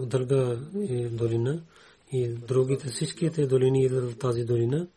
друга 0.06 0.60
долина 1.12 1.64
и 2.12 2.28
другите 2.28 2.88
всичките 2.88 3.48
долини 3.48 3.86
идват 3.86 4.12
в 4.12 4.18
тази 4.18 4.46
долина. 4.46 4.88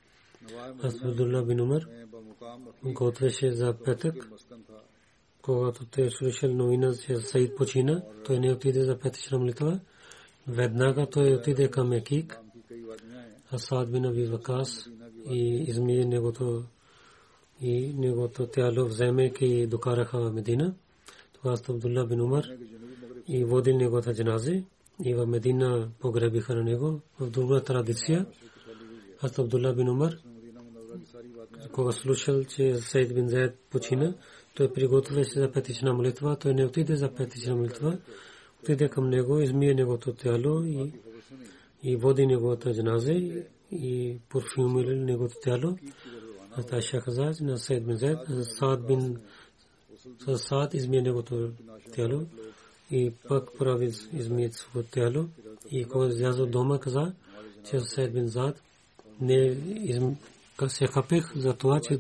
Абдулла 0.83 1.43
бин 1.43 1.61
Умар 1.61 1.83
готвеше 2.85 3.53
за 3.53 3.75
петък. 3.85 4.29
Когато 5.43 5.87
той 5.87 6.11
слушал 6.11 6.55
новина, 6.55 6.95
че 7.07 7.17
Саид 7.17 7.57
почина, 7.57 8.03
той 8.25 8.39
не 8.39 8.53
отиде 8.53 8.85
за 8.85 8.99
петъчна 8.99 9.39
молитва. 9.39 9.81
Веднага 10.49 11.07
той 11.07 11.35
отиде 11.35 11.71
към 11.71 11.93
Екик. 11.93 12.39
Асад 13.53 13.93
бин 13.93 14.05
Аби 14.05 14.27
Вакас 14.27 14.89
и 15.31 15.65
измие 15.69 16.05
негото 16.05 16.65
и 17.61 17.95
негото 17.95 18.47
тяло 18.47 18.87
вземайки 18.87 19.67
докараха 19.67 20.21
в 20.21 20.33
Медина. 20.33 20.75
Това 21.43 21.55
е 21.55 21.73
Абдулла 21.73 22.07
бин 22.07 22.21
Умар 22.21 22.45
и 23.29 23.45
водил 23.45 23.77
неговата 23.77 24.15
джаназе 24.15 24.65
и 25.05 25.15
в 25.15 25.27
Медина 25.27 25.89
погребиха 26.01 26.55
на 26.55 26.63
него. 26.65 27.01
В 27.21 27.31
друга 27.31 27.61
традиция 27.61 28.27
Аз 29.23 29.39
Абдулла 29.39 29.75
бин 29.75 29.89
Умар 29.89 30.13
кога 31.73 31.93
слушал, 31.93 32.45
че 32.45 32.77
Сейд 32.77 33.15
бин 33.15 33.29
Заед 33.29 33.59
почина, 33.71 34.15
той 34.55 34.73
приготвяше 34.73 35.41
за 35.41 35.53
петична 35.53 35.95
молитва, 35.95 36.37
той 36.37 36.55
не 36.55 36.65
отиде 36.65 36.97
за 36.97 37.15
петична 37.15 37.57
молитва, 37.57 37.99
отиде 38.63 38.89
към 38.89 39.11
него, 39.11 39.41
измие 39.41 39.75
негото 39.75 40.15
тяло 40.15 40.65
и, 40.65 40.93
и 41.83 41.97
води 41.97 42.27
неговата 42.27 42.75
джаназе 42.75 43.47
и 43.73 44.19
парфюмира 44.29 44.97
негото 44.97 45.35
тяло. 45.43 45.79
Аз 46.51 46.73
Айша 46.73 47.01
каза 47.01 47.33
на 47.41 47.59
Сейд 47.59 47.87
бин 47.87 47.97
Заед, 47.97 48.19
Саад 48.43 48.87
бин 48.87 49.19
Саад 50.37 50.75
измие 50.75 51.03
негото 51.03 51.51
тяло 51.93 52.27
и 52.91 53.13
пък 53.29 53.59
прави 53.59 53.93
измие 54.13 54.53
своето 54.53 54.91
тяло 54.91 55.29
и 55.71 55.85
кога 55.85 56.07
излязъл 56.07 56.47
дома 56.47 56.79
каза, 56.79 57.13
че 57.71 57.81
Сейд 57.81 58.13
бин 58.15 58.29
Зад 58.29 58.63
не 59.21 59.57
се 60.69 60.87
капих 60.87 61.37
за 61.37 61.55
това, 61.55 61.81
че 61.81 61.99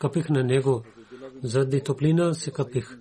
капих 0.00 0.28
на 0.28 0.44
него. 0.44 0.82
Заради 1.42 1.80
топлина 1.80 2.34
се 2.34 2.50
капих. 2.50 2.98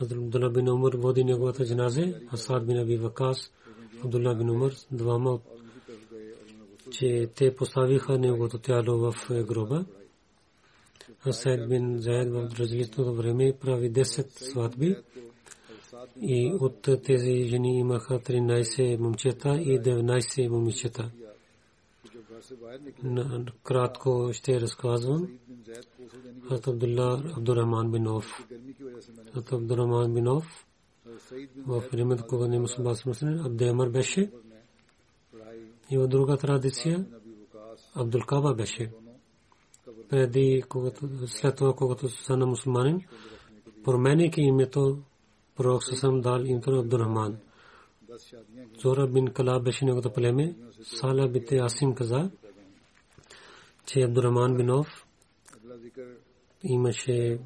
Абдулла 0.00 0.50
бин 0.50 0.68
Умар 0.68 0.92
води 0.92 1.24
неговата 1.24 1.66
джаназе, 1.66 2.14
Асад 2.32 2.66
бин 2.66 2.78
Аби 2.78 2.96
Вакас, 2.96 3.50
Абдулла 4.04 4.34
бин 4.34 4.50
Умар, 4.50 4.72
двама, 4.92 5.38
че 6.90 7.28
те 7.34 7.56
поставиха 7.56 8.18
неговото 8.18 8.58
тяло 8.58 8.98
в 8.98 9.14
гроба. 9.30 9.84
Асад 11.26 11.68
бин 11.68 11.98
Заед 11.98 12.32
в 12.32 12.50
различното 12.58 13.14
време 13.14 13.52
прави 13.60 13.92
10 13.92 14.50
сватби 14.50 14.96
и 16.20 16.52
от 16.60 16.88
тези 17.04 17.44
жени 17.44 17.78
имаха 17.78 18.18
13 18.20 18.98
момчета 18.98 19.56
и 19.56 19.80
19 19.80 20.48
момичета 20.48 21.10
кратко 23.62 24.30
ще 24.32 24.60
разказвам. 24.60 25.28
Хат 26.48 26.66
Абдулла 26.68 27.22
Абдурахман 27.36 27.90
бин 27.90 28.08
Оф. 28.08 28.48
Хат 29.34 29.52
Абдурахман 29.52 30.14
бин 30.14 30.28
Оф 30.28 30.66
в 31.66 31.82
времето, 31.92 32.24
кога 32.28 32.48
не 32.48 32.58
мусулман 32.58 32.96
смислен, 32.96 33.40
Абдемар 33.46 33.88
беше. 33.88 34.30
И 35.90 35.98
в 35.98 36.08
друга 36.08 36.36
традиция 36.36 37.06
Абдул 37.94 38.20
Каба 38.26 38.54
беше. 38.54 38.90
Преди, 40.08 40.62
след 41.26 41.56
това, 41.56 41.72
когато 41.72 42.08
стана 42.08 42.46
мусулманин, 42.46 43.00
променяйки 43.84 44.40
името, 44.40 44.98
пророк 45.56 45.84
съм 45.84 46.20
дал 46.20 46.40
името 46.44 46.70
на 46.70 46.80
Абдурахман. 46.80 47.36
Зора 48.82 49.06
бин 49.06 49.26
Калаб 49.26 49.64
беше 49.64 49.84
неговото 49.84 50.12
племе. 50.12 50.54
Сала 50.82 51.28
бите 51.28 51.56
Асим 51.56 51.94
каза, 51.94 52.30
че 53.86 54.00
Абдурахман 54.00 54.56
Бинов 54.56 55.06
имаше 56.62 57.38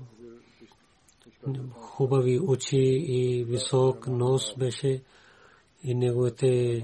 хубави 1.72 2.40
очи 2.40 3.04
и 3.08 3.44
висок 3.44 4.06
нос 4.06 4.54
беше 4.58 5.02
и 5.84 5.94
неговите 5.94 6.82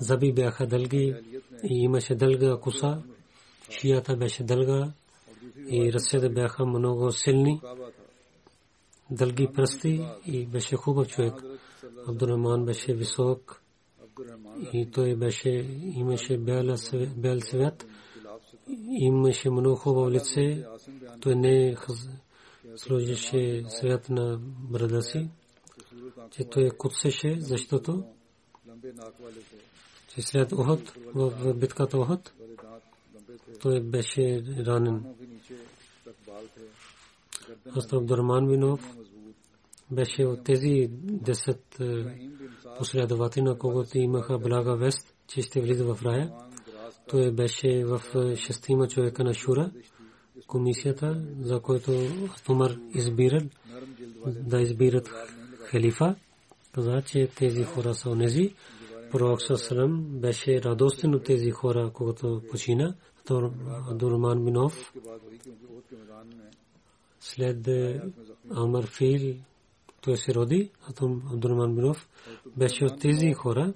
зъби 0.00 0.32
бяха 0.32 0.66
дълги 0.66 1.14
и 1.64 1.82
имаше 1.82 2.14
дълга 2.14 2.56
коса. 2.56 3.02
Шията 3.70 4.16
беше 4.16 4.44
дълга 4.44 4.92
и 5.68 5.92
ръцете 5.92 6.28
бяха 6.28 6.66
много 6.66 7.12
силни. 7.12 7.60
Дълги 9.10 9.48
пръсти 9.54 10.06
и 10.26 10.46
беше 10.46 10.76
хубав 10.76 11.08
човек. 11.08 11.34
Абдурахман 12.08 12.64
беше 12.64 12.94
висок 12.94 13.62
и 14.72 14.90
той 14.90 15.16
беше, 15.16 15.50
имаше 15.96 16.38
бел 17.16 17.40
свят 17.40 17.86
имаше 18.90 19.50
много 19.50 19.76
хубаво 19.76 20.10
лице. 20.10 20.64
Той 21.20 21.34
не 21.34 21.76
сложеше 22.76 23.64
свят 23.68 24.08
на 24.08 24.38
брада 24.70 25.02
си, 25.02 25.28
че 26.30 26.44
той 26.44 26.70
куцеше, 26.70 27.36
защото 27.40 28.04
че 30.14 30.22
след 30.22 30.52
Охот, 30.52 30.92
в 31.14 31.54
битката 31.54 31.98
Охот, 31.98 32.32
той 33.60 33.80
беше 33.80 34.42
ранен. 34.66 35.04
Хастр 37.74 37.96
Абдурман 37.96 38.48
Бинов 38.48 38.96
беше 39.90 40.24
от 40.24 40.44
тези 40.44 40.90
10 40.90 41.58
последователи, 42.78 43.44
на 43.44 43.58
когото 43.58 43.98
имаха 43.98 44.38
блага 44.38 44.76
вест, 44.76 45.14
че 45.28 45.42
ще 45.42 45.60
влиза 45.60 45.94
в 45.94 46.02
рая. 46.04 46.32
Той 47.08 47.32
беше 47.32 47.84
в 47.84 48.02
шестима 48.36 48.88
човека 48.88 49.24
на 49.24 49.34
Шура, 49.34 49.70
комисията, 50.46 51.22
за 51.40 51.60
който 51.60 51.92
Умар 52.48 52.76
избирал 52.94 53.40
да 54.26 54.60
избират 54.60 55.10
халифа. 55.64 56.14
Каза, 56.72 57.02
че 57.06 57.28
тези 57.36 57.64
хора 57.64 57.94
са 57.94 58.10
онези. 58.10 58.54
Пророк 59.10 59.42
Сасалам 59.42 60.04
беше 60.10 60.62
радостен 60.62 61.14
от 61.14 61.24
тези 61.24 61.50
хора, 61.50 61.90
когато 61.94 62.42
почина. 62.50 62.94
Абдурман 63.90 64.44
Бинов 64.44 64.94
след 67.20 67.68
Амар 68.50 68.86
Фил 68.86 69.34
той 70.00 70.16
се 70.16 70.34
роди, 70.34 70.70
Абдурман 71.32 71.74
Бинов 71.74 72.08
беше 72.56 72.84
от 72.84 73.00
тези 73.00 73.32
хора, 73.32 73.72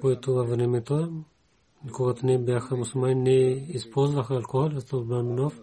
които 0.00 0.34
във 0.34 0.48
времето 0.48 1.24
когато 1.92 2.26
не 2.26 2.38
бяха 2.38 2.76
мусулмани, 2.76 3.14
не 3.14 3.66
използваха 3.68 4.34
алкохол, 4.34 4.64
Абдурахманов 4.64 5.60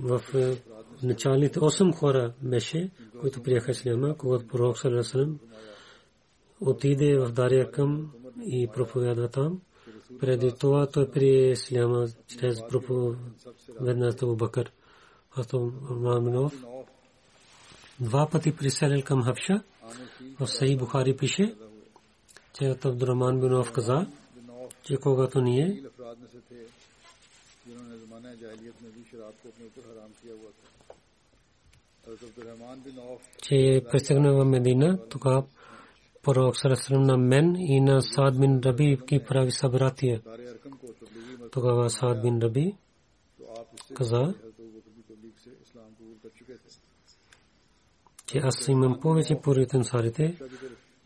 в 0.00 0.20
началните 1.02 1.58
8 1.60 1.94
хора 1.94 2.32
беше, 2.42 2.90
които 3.20 3.42
приеха 3.42 3.70
исляма, 3.70 4.16
когато 4.16 4.46
пророк 4.46 4.78
Салесалем 4.78 5.38
отиде 6.60 7.18
в 7.18 7.32
Дария 7.32 7.70
към 7.70 8.12
и 8.46 8.68
проповядва 8.74 9.28
там. 9.28 9.60
Преди 10.20 10.52
това 10.52 10.86
той 10.86 11.10
прие 11.10 11.50
исляма 11.50 12.08
чрез 12.26 12.58
проповедната 12.68 14.26
на 14.26 14.32
Абу 14.32 14.36
Бакър. 14.36 14.72
Абдурахманов 15.36 16.64
два 18.00 18.28
пъти 18.28 18.56
приселил 18.56 19.02
към 19.04 19.24
Хавша. 19.24 19.62
В 20.40 20.46
Сахи 20.48 20.76
Бухари 20.76 21.16
пише, 21.16 21.54
че 22.52 22.76
Абдурахман 22.84 23.40
бин 23.40 23.54
Ов 23.54 23.72
каза, 23.72 24.06
че 24.82 24.96
когато 24.96 25.40
ние 25.40 25.82
че 33.42 33.82
пристигна 33.90 34.32
в 34.32 34.44
Медина, 34.44 34.98
тогава 35.08 35.44
пророк 36.26 36.56
Сарасрам 36.56 37.02
на 37.02 37.16
мен 37.16 37.56
и 37.56 37.80
на 37.80 38.02
Саад 38.02 38.38
бин 38.40 38.60
Раби 38.64 38.98
ки 39.08 39.24
прави 39.28 39.50
събратия. 39.50 40.22
Тогава 41.52 41.90
Саад 41.90 42.22
бин 42.22 42.38
Раби 42.38 42.76
каза, 43.94 44.34
че 48.26 48.38
аз 48.38 48.68
имам 48.68 49.00
повече 49.00 49.40
порит 49.42 49.74
ансарите. 49.74 50.38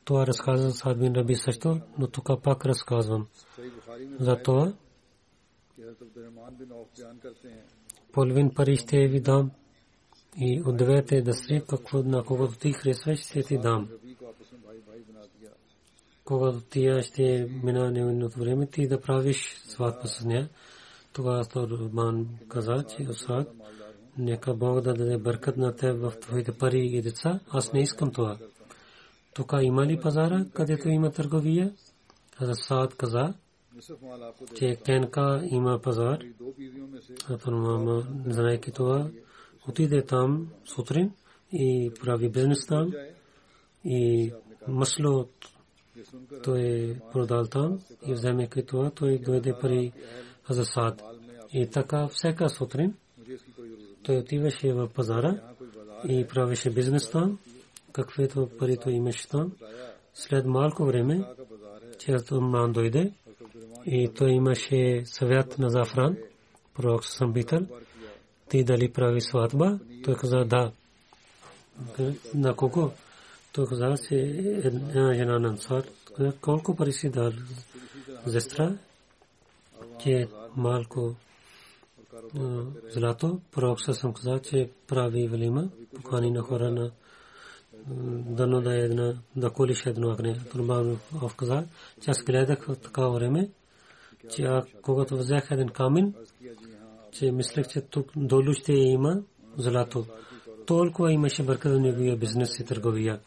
Това 0.04 0.26
разказва 0.26 0.70
Сад 0.70 0.98
бин 0.98 1.12
Раби 1.14 1.34
също, 1.34 1.80
но 1.98 2.06
тук 2.08 2.42
пак 2.42 2.66
разказвам. 2.66 3.26
За 4.20 4.36
това 4.36 4.72
половин 8.12 8.50
пари 8.54 8.76
ще 8.76 9.08
ви 9.08 9.20
дам 9.20 9.50
и 10.36 10.62
от 10.66 10.76
двете 10.76 11.22
дъстри, 11.22 11.62
какво 11.70 12.02
на 12.02 12.24
когото 12.24 12.58
ти 12.58 12.72
харесваш, 12.72 13.20
ще 13.20 13.42
ти 13.42 13.58
дам. 13.58 13.88
Когато 16.30 16.60
ти 16.60 17.02
ще 17.02 17.48
мина 17.62 17.90
невинното 17.90 18.38
време, 18.38 18.66
ти 18.66 18.88
да 18.88 19.00
правиш 19.00 19.62
сватба 19.66 20.08
с 20.08 20.24
нея. 20.24 20.48
Тогава 21.12 21.44
Торбан 21.44 22.28
каза, 22.48 22.84
че 22.88 23.06
Осад, 23.10 23.48
нека 24.18 24.54
Бог 24.54 24.80
да 24.80 24.94
даде 24.94 25.18
бъркат 25.18 25.56
на 25.56 25.76
теб 25.76 26.00
в 26.00 26.12
твоите 26.20 26.52
пари 26.52 26.86
и 26.86 27.02
деца. 27.02 27.40
Аз 27.50 27.72
не 27.72 27.80
искам 27.80 28.12
това. 28.12 28.38
Тук 29.34 29.52
има 29.60 29.86
ли 29.86 30.00
пазара, 30.00 30.46
където 30.54 30.88
има 30.88 31.10
търговия? 31.10 31.72
Асад 32.40 32.94
каза, 32.94 33.34
че 34.54 34.76
Кенка 34.76 35.42
има 35.50 35.80
пазар. 35.82 36.18
Атормама, 37.28 38.06
знаеки 38.26 38.72
това, 38.72 39.10
отиде 39.68 40.02
там 40.06 40.48
сутрин 40.74 41.12
и 41.52 41.92
прави 42.00 42.28
бизнес 42.28 42.66
там 42.66 42.92
и 43.84 44.32
масло 44.68 45.28
той 46.44 46.96
продал 47.12 47.46
там 47.46 47.80
и 48.06 48.12
вземе 48.12 48.48
това, 48.48 48.90
той 48.90 49.18
дойде 49.18 49.54
пари 49.60 49.92
за 50.48 50.64
сад. 50.64 51.02
И 51.52 51.66
така 51.66 52.08
всяка 52.08 52.48
сутрин 52.48 52.94
той 54.02 54.16
отиваше 54.16 54.72
в 54.72 54.88
пазара 54.94 55.40
и 56.08 56.26
правеше 56.26 56.70
бизнес 56.70 57.10
там, 57.10 57.38
каквито 57.92 58.50
пари 58.58 58.76
той 58.76 58.92
имаше 58.92 59.28
там. 59.28 59.52
След 60.14 60.46
малко 60.46 60.84
време, 60.84 61.24
често 61.98 62.40
ман 62.40 62.72
дойде 62.72 63.12
и 63.86 64.10
той 64.16 64.30
имаше 64.30 65.02
съвет 65.04 65.58
на 65.58 65.70
Зафран, 65.70 66.16
пророк 66.74 67.04
съм 67.04 67.32
питал, 67.32 67.60
ти 68.48 68.64
дали 68.64 68.92
прави 68.92 69.20
сватба? 69.20 69.78
Той 70.04 70.14
каза 70.14 70.44
да. 70.44 70.72
На 72.34 72.56
колко? 72.56 72.92
Той 73.52 73.66
каза, 73.66 73.94
че 74.08 74.16
една 74.64 75.14
жена 75.14 75.38
на 75.38 75.48
ансар. 75.48 75.84
Колко 76.40 76.76
пари 76.76 76.92
си 76.92 77.10
дал 77.10 77.32
зестра? 78.26 78.76
Че 80.02 80.28
малко 80.56 81.14
злато. 82.90 83.40
Пророк 83.52 83.80
съм 83.80 84.12
каза, 84.12 84.38
че 84.38 84.70
прави 84.86 85.28
велима. 85.28 85.68
Покани 85.94 86.30
на 86.30 86.42
хора 86.42 86.70
на 86.70 86.90
дано 88.36 88.60
да 88.60 88.84
една, 88.84 89.14
да 89.36 89.50
колиш 89.50 89.86
едно 89.86 90.12
огне. 90.12 90.40
Турбан 90.52 90.98
каза, 91.36 91.64
че 92.02 92.10
аз 92.10 92.22
гледах 92.22 92.66
в 92.66 92.76
такава 92.76 93.10
време, 93.10 93.50
че 94.30 94.48
когато 94.82 95.16
взех 95.16 95.50
един 95.50 95.68
камен, 95.68 96.14
че 97.12 97.32
мислех, 97.32 97.68
че 97.68 97.80
тук 97.80 98.10
долу 98.16 98.52
ще 98.52 98.72
има 98.72 99.22
злато. 99.56 100.06
Толкова 100.66 101.12
имаше 101.12 101.42
бърка 101.42 101.70
за 101.70 101.80
неговия 101.80 102.16
бизнес 102.16 102.58
и 102.58 102.64
търговия. 102.64 103.20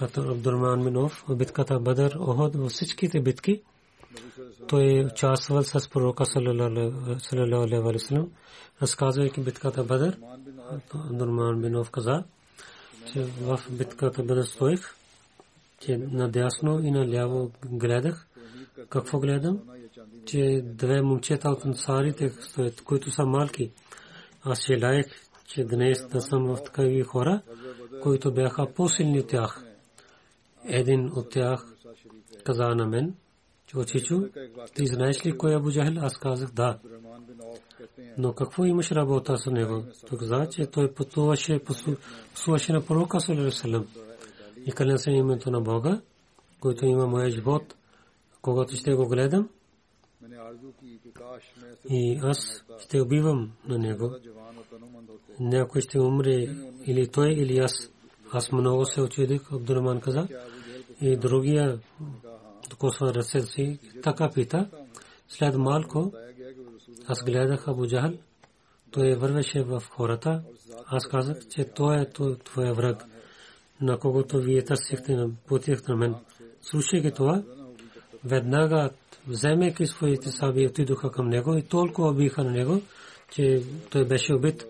Абдурман 0.00 0.84
Минов 0.84 1.24
битката 1.28 1.80
Бадър, 1.80 2.16
Оход, 2.20 2.56
във 2.56 2.72
всичките 2.72 3.20
битки, 3.20 3.62
той 4.68 4.98
е 4.98 5.04
участвал 5.04 5.62
с 5.62 5.88
пророка 5.90 6.26
салалалаху 6.26 7.84
Абдурман 10.94 11.60
Минов 11.60 11.90
каза, 11.90 12.24
че 13.12 13.22
в 13.24 13.60
и 16.82 16.90
наляво 16.90 17.50
гледах. 17.66 18.26
Какво 18.88 19.18
гледам? 19.18 19.60
че 20.26 20.60
две 20.64 21.02
малки. 23.24 23.70
Аз 24.44 24.66
желаях, 24.66 25.06
че 25.46 25.64
днес 25.64 26.06
да 26.12 26.20
съм 26.20 26.44
в 26.44 26.58
по-силни. 28.74 29.24
Един 30.64 31.10
от 31.16 31.30
тях 31.30 31.74
каза 32.44 32.64
на 32.64 32.86
мен, 32.86 33.14
че 33.66 33.78
очичу, 33.78 34.20
ти 34.74 34.86
знаеш 34.86 35.26
ли 35.26 35.38
кой 35.38 35.52
е 35.52 35.56
Абу 35.56 35.70
Джахил? 35.70 36.00
Аз 36.00 36.18
казах 36.18 36.50
да. 36.50 36.78
Но 38.18 38.32
какво 38.32 38.64
имаш 38.64 38.92
работа 38.92 39.36
с 39.36 39.50
него? 39.50 39.84
Той 40.08 40.18
каза, 40.18 40.48
че 40.50 40.66
той 40.66 40.94
пътуваше, 40.94 41.60
послуваше 42.34 42.72
на 42.72 42.86
пророка 42.86 43.20
Салерасалам. 43.20 43.86
И 44.66 44.72
кален 44.72 44.98
се 44.98 45.10
името 45.10 45.50
на 45.50 45.60
Бога, 45.60 46.00
който 46.60 46.86
има 46.86 47.06
моя 47.06 47.30
живот, 47.30 47.74
когато 48.42 48.76
ще 48.76 48.94
го 48.94 49.08
гледам, 49.08 49.48
и 51.90 52.20
аз 52.22 52.64
ще 52.78 53.00
убивам 53.00 53.52
на 53.68 53.78
него. 53.78 54.14
Някой 55.40 55.80
ще 55.80 56.00
умре 56.00 56.46
или 56.86 57.08
той, 57.08 57.30
или 57.32 57.58
аз. 57.58 57.90
Аз 58.32 58.52
много 58.52 58.84
се 58.84 59.00
очудих, 59.00 59.52
Абдурман 59.52 60.00
каза. 60.00 60.28
И 61.00 61.16
другия 61.16 61.78
докосва 62.70 63.14
ръце 63.14 63.40
си, 63.40 63.78
така 64.02 64.30
пита. 64.34 64.68
След 65.28 65.54
малко 65.54 66.12
аз 67.06 67.24
гледах 67.24 67.68
Абу 67.68 67.86
Джахал. 67.86 68.12
Той 68.90 69.14
вървеше 69.14 69.62
в 69.62 69.82
хората. 69.90 70.42
Аз 70.86 71.08
казах, 71.08 71.36
че 71.50 71.64
той 71.64 72.00
е 72.00 72.10
твоя 72.44 72.74
враг, 72.74 73.04
на 73.80 73.98
когото 73.98 74.38
вие 74.38 74.64
търсихте 74.64 75.16
на 75.16 75.30
пътях 75.48 75.88
на 75.88 75.96
мен. 75.96 76.14
Слушайки 76.62 77.10
това, 77.10 77.42
веднага 78.24 78.90
вземайки 79.28 79.86
своите 79.86 80.30
саби, 80.30 80.66
отидоха 80.66 81.10
към 81.10 81.28
него 81.28 81.56
и 81.56 81.62
толкова 81.62 82.14
биха 82.14 82.44
на 82.44 82.50
него, 82.50 82.82
че 83.30 83.62
той 83.90 84.04
беше 84.04 84.34
убит. 84.34 84.64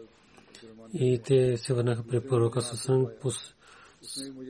И 0.95 1.21
те 1.25 1.57
се 1.57 1.75
върнаха 1.75 2.03
при 2.03 2.21
пророка 2.21 2.61
Сасан, 2.61 3.07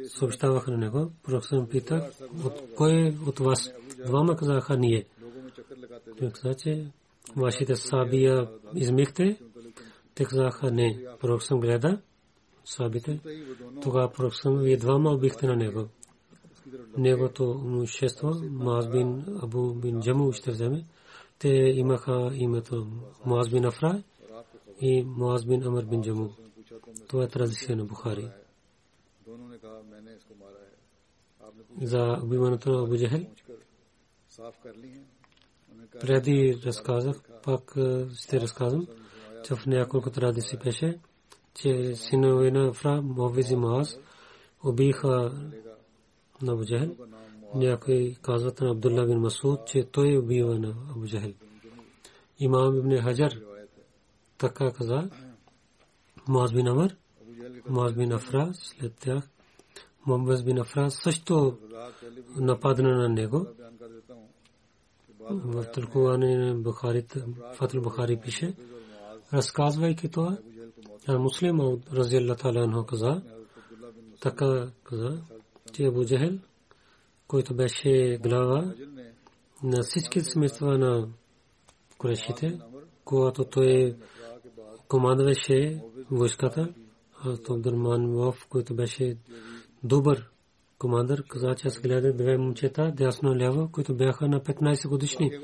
съобщаваха 0.08 0.70
на 0.70 0.76
него. 0.76 1.10
Пророк 1.22 1.44
Сасан 1.44 1.68
пита, 1.68 2.10
от 2.44 2.74
кой 2.76 3.16
от 3.26 3.38
вас? 3.38 3.72
Двама 4.06 4.36
казаха 4.36 4.76
ние. 4.76 5.04
Той 6.18 6.30
каза, 6.30 6.54
че 6.54 6.86
вашите 7.36 7.76
сабия 7.76 8.48
измихте. 8.74 9.40
Те 10.14 10.24
казаха 10.24 10.70
не. 10.70 11.04
Пророк 11.20 11.42
Сасан 11.42 11.60
гледа 11.60 12.00
сабите. 12.64 13.20
Тогава 13.82 14.12
пророк 14.12 14.34
Сасан, 14.34 14.58
вие 14.58 14.76
двама 14.76 15.10
убихте 15.10 15.46
на 15.46 15.56
него 15.56 15.88
неговото 16.98 17.60
имущество, 17.64 18.32
бин 18.92 19.24
Абу 19.42 19.74
бин 19.74 20.00
Джаму 20.00 20.32
ще 20.32 20.50
вземе. 20.50 20.84
Те 21.38 21.48
имаха 21.48 22.30
името 22.34 22.86
Муаз 23.26 23.50
бин 23.50 23.64
Афра 23.64 24.02
и 24.80 25.02
Муаз 25.02 25.44
бин 25.44 25.62
Амр 25.62 25.84
бин 25.84 26.02
Джаму. 26.02 26.30
Това 27.08 27.24
е 27.24 27.28
традиция 27.28 27.76
на 27.76 27.84
Бухари. 27.84 28.28
За 31.82 32.18
убиването 32.22 32.70
на 32.70 32.82
Абу 32.82 32.96
Джахел. 32.96 33.26
Преди 36.00 36.60
разказах, 36.66 37.16
пак 37.42 37.74
ще 38.14 38.40
разказвам, 38.40 38.86
че 39.44 39.54
в 39.54 39.66
няколко 39.66 40.10
традиции 40.10 40.58
пеше, 40.58 41.00
че 41.54 41.94
синове 41.94 42.50
на 42.50 42.68
Афра, 42.68 43.02
Мовиз 43.02 43.50
и 43.50 43.56
Муаз, 43.56 43.98
убиха 44.64 45.32
на 46.42 46.52
Абу 46.52 46.64
Джахел. 46.64 46.96
Някой 47.54 48.16
казват 48.22 48.60
на 48.60 48.70
Абдулла 48.70 49.06
бин 49.06 49.18
Масуд, 49.18 49.66
че 49.66 49.84
той 49.84 50.12
е 50.12 50.18
убива 50.18 50.58
на 50.58 50.74
Абу 50.90 51.06
Джахел. 51.06 51.32
Имам 52.38 52.78
ибн 52.78 53.02
Хаджар 53.02 53.32
така 54.38 54.72
каза. 54.72 55.10
Муаз 56.28 56.52
бин 56.52 56.68
Амр, 56.68 56.96
Муаз 57.68 57.94
бин 57.94 58.12
Афра, 58.12 58.50
след 58.54 58.94
тях 58.94 59.28
Муаз 60.06 60.44
бин 60.44 60.58
Афра 60.58 60.90
също 60.90 61.58
нападна 62.36 62.96
на 62.96 63.08
него. 63.08 63.46
В 65.30 65.64
тълкуване 65.74 66.36
на 66.36 66.54
Бухари, 66.54 67.06
Фатил 67.54 67.82
Бухари 67.82 68.20
пише, 68.20 68.54
разказвайки 69.32 70.08
това, 70.08 70.38
муслим 71.08 71.60
от 71.60 71.92
Разиалла 71.92 72.36
Таля 72.36 72.86
каза, 72.86 73.22
така 74.20 74.68
каза, 74.84 75.22
че 75.72 75.84
Абу 75.84 76.04
Джахел, 76.04 76.38
който 77.26 77.54
беше 77.54 78.18
глава 78.22 78.74
на 79.62 79.82
всички 79.82 80.20
смъртва 80.20 80.78
на 80.78 81.08
Курешите, 81.98 82.58
когато 83.04 83.44
той 83.44 83.96
командваше 84.88 85.82
войската, 86.10 86.74
Абдурман 87.50 88.06
Вов, 88.06 88.46
който 88.48 88.74
беше 88.74 89.16
добър 89.82 90.30
командър, 90.78 91.24
каза, 91.28 91.54
че 91.54 91.68
аз 91.68 91.80
гледах 91.80 92.12
две 92.12 92.38
момчета, 92.38 92.92
дясно 92.96 93.36
ляво, 93.36 93.68
които 93.72 93.94
бяха 93.94 94.28
на 94.28 94.40
15 94.40 94.88
годишни. 94.88 95.38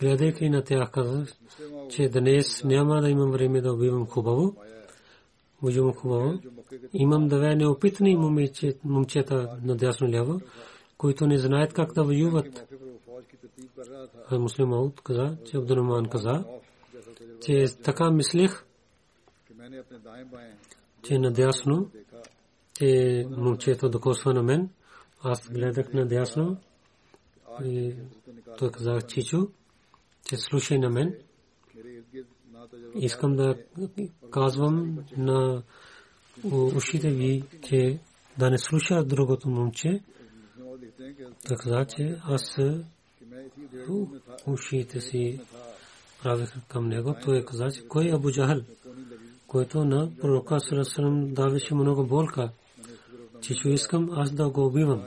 Гледайки 0.00 0.48
на 0.48 0.64
тях, 0.64 0.90
казах, 0.90 1.28
че 1.90 2.08
днес 2.08 2.64
няма 2.64 3.00
да 3.00 3.10
имам 3.10 3.30
време 3.30 3.60
да 3.60 3.72
убивам 3.72 4.06
хубаво. 4.06 4.56
Виждам 5.62 5.92
хубаво. 5.92 6.38
Имам 6.94 7.28
две 7.28 7.56
неопитни 7.56 8.16
момчета 8.84 9.58
надясно 9.62 10.10
ляво, 10.10 10.40
които 10.98 11.26
не 11.26 11.38
знаят 11.38 11.72
как 11.72 11.92
да 11.92 12.04
воюват. 12.04 12.74
Муслим 14.32 14.72
Ауд 14.72 15.00
каза, 15.00 15.36
че 15.50 15.56
Абдурахман 15.56 16.08
каза, 16.08 16.44
че 17.40 17.66
така 17.82 18.10
мислех, 18.10 18.64
че 21.08 21.18
надясно, 21.18 21.90
че 22.74 23.26
момчето 23.30 23.88
докосва 23.88 24.34
на 24.34 24.42
мен. 24.42 24.70
Аз 25.22 25.50
гледах 25.50 25.92
надясно 25.92 26.56
и 27.64 27.94
той 28.58 28.70
каза, 28.70 29.00
Чичо, 29.08 29.48
че 30.24 30.36
слушай 30.36 30.78
на 30.78 30.90
мен. 30.90 31.14
Искам 32.94 33.36
да 33.36 33.54
казвам 34.30 35.04
на 35.16 35.62
ушите 36.44 37.10
ви, 37.10 37.44
че 37.68 37.98
да 38.38 38.50
не 38.50 38.58
слуша 38.58 39.04
другото 39.04 39.48
момче. 39.48 40.00
Той 41.48 41.56
каза, 41.56 41.86
че 41.96 42.18
аз 42.22 42.58
ушите 44.46 45.00
си 45.00 45.40
правих 46.22 46.50
към 46.68 46.88
него. 46.88 47.16
Той 47.24 47.44
каза, 47.44 47.70
че 47.70 47.88
кой 47.88 48.08
е 48.08 48.14
Абу 48.14 48.30
който 49.48 49.84
на 49.84 50.10
пророка 50.20 50.60
Сарасалам 50.60 51.34
давеше 51.34 51.74
много 51.74 52.06
болка. 52.06 52.50
Че 53.40 53.54
ще 53.54 53.68
искам 53.68 54.10
аз 54.12 54.30
да 54.30 54.50
го 54.50 54.66
убивам. 54.66 55.04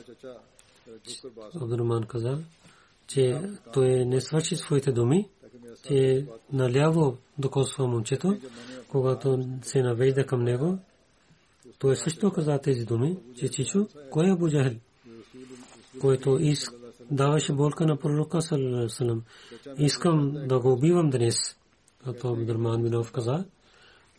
Абдурман 1.62 2.04
каза, 2.04 2.40
че 3.08 3.42
той 3.74 4.06
не 4.06 4.22
свърши 4.22 4.56
своите 4.56 4.92
думи, 4.92 5.30
че 5.88 6.26
наляво 6.54 7.18
докосва 7.38 7.88
момчето, 7.88 8.38
когато 8.90 9.40
се 9.62 9.82
навежда 9.82 10.26
към 10.26 10.44
него. 10.44 10.78
Той 11.80 11.96
също 11.96 12.32
каза 12.32 12.60
тези 12.60 12.86
думи, 12.86 13.18
че 13.36 13.50
Чичо, 13.50 13.88
кой 14.10 14.28
е 14.28 14.32
Абу 14.32 14.50
Джахал, 14.50 14.74
който 16.02 16.38
иска 16.42 16.76
даваше 17.12 17.54
болка 17.54 17.86
на 17.86 17.98
пророка 17.98 18.42
саллалаху 18.42 19.22
Искам 19.78 20.34
да 20.48 20.60
го 20.60 20.72
убивам 20.72 21.10
днес. 21.10 21.36
Като 22.06 22.34
Абдурман 22.34 22.84
Минов 22.84 23.12
каза, 23.12 23.46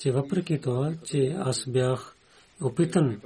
че 0.03 0.13
въпреки 0.13 0.61
това, 0.61 0.95
че 1.05 1.37
аз 1.39 1.67
бях 1.69 2.17
опитан 2.63 3.21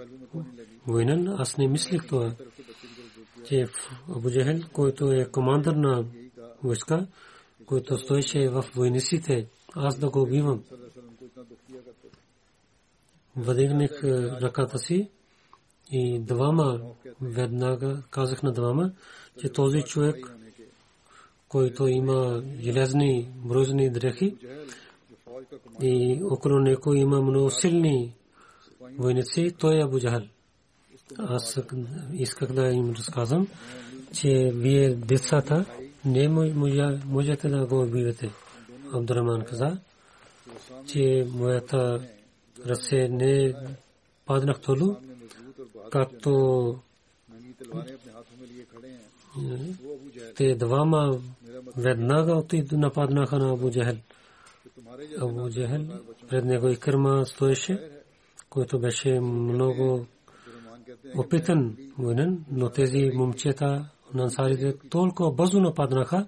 воинен, 0.87 1.29
аз 1.29 1.59
не 1.59 1.69
мислих 1.69 2.07
това, 2.07 2.35
че 3.45 3.67
Абу 4.09 4.31
който 4.73 5.13
е 5.13 5.31
командър 5.33 5.75
на 5.75 6.05
войска, 6.63 7.07
който 7.67 7.99
стоеше 7.99 8.49
в 8.49 8.65
войниците, 8.75 9.47
аз 9.75 9.99
да 9.99 10.11
го 10.11 10.21
убивам. 10.21 10.63
Въдигнах 13.37 14.05
ръката 14.43 14.79
си 14.79 15.11
и 15.93 16.19
двама 16.19 16.81
веднага 17.21 18.03
казах 18.11 18.43
на 18.43 18.53
двама, 18.53 18.93
че 19.41 19.49
този 19.49 19.83
човек, 19.83 20.33
който 21.49 21.87
има 21.87 22.43
железни 22.61 23.29
брозни 23.37 23.91
дрехи 23.91 24.37
и 25.83 26.21
около 26.31 26.59
него 26.59 26.95
има 26.95 27.23
много 27.23 27.51
силни 27.51 28.15
войници, 28.99 29.55
той 29.59 29.79
е 29.79 29.83
Абу 29.83 30.01
Джахал. 30.01 30.23
Аз 31.19 31.61
исках 32.13 32.53
да 32.53 32.69
им 32.69 32.95
разказвам, 32.99 33.49
че 34.13 34.53
вие 34.55 34.95
децата 34.95 35.65
не 36.05 36.29
можете 37.07 37.49
да 37.49 37.67
го 37.67 37.83
убивате. 37.83 38.31
Абдураман 38.93 39.45
каза, 39.45 39.79
че 40.87 41.27
моята 41.31 42.09
ръце 42.67 43.09
не 43.09 43.55
паднах 44.27 44.61
толу, 44.61 44.97
както 45.91 46.79
те 50.37 50.55
двама 50.55 51.19
веднага 51.77 52.33
от 52.33 52.53
нападнаха 52.73 53.39
на 53.39 53.53
Абу 53.53 53.71
Джахел. 53.71 53.97
Абу 55.21 55.51
Джахел 55.51 55.87
пред 56.29 56.45
него 56.45 56.69
и 56.69 56.77
кърма 56.77 57.27
стоеше, 57.27 57.91
който 58.51 58.79
беше 58.79 59.21
много 59.21 60.07
опитан 61.17 61.77
военен, 61.99 62.45
но 62.51 62.71
тези 62.71 63.11
момчета 63.15 63.91
на 64.15 64.23
ансарите 64.23 64.75
толкова 64.91 65.33
бързо 65.33 65.61
нападнаха, 65.61 66.27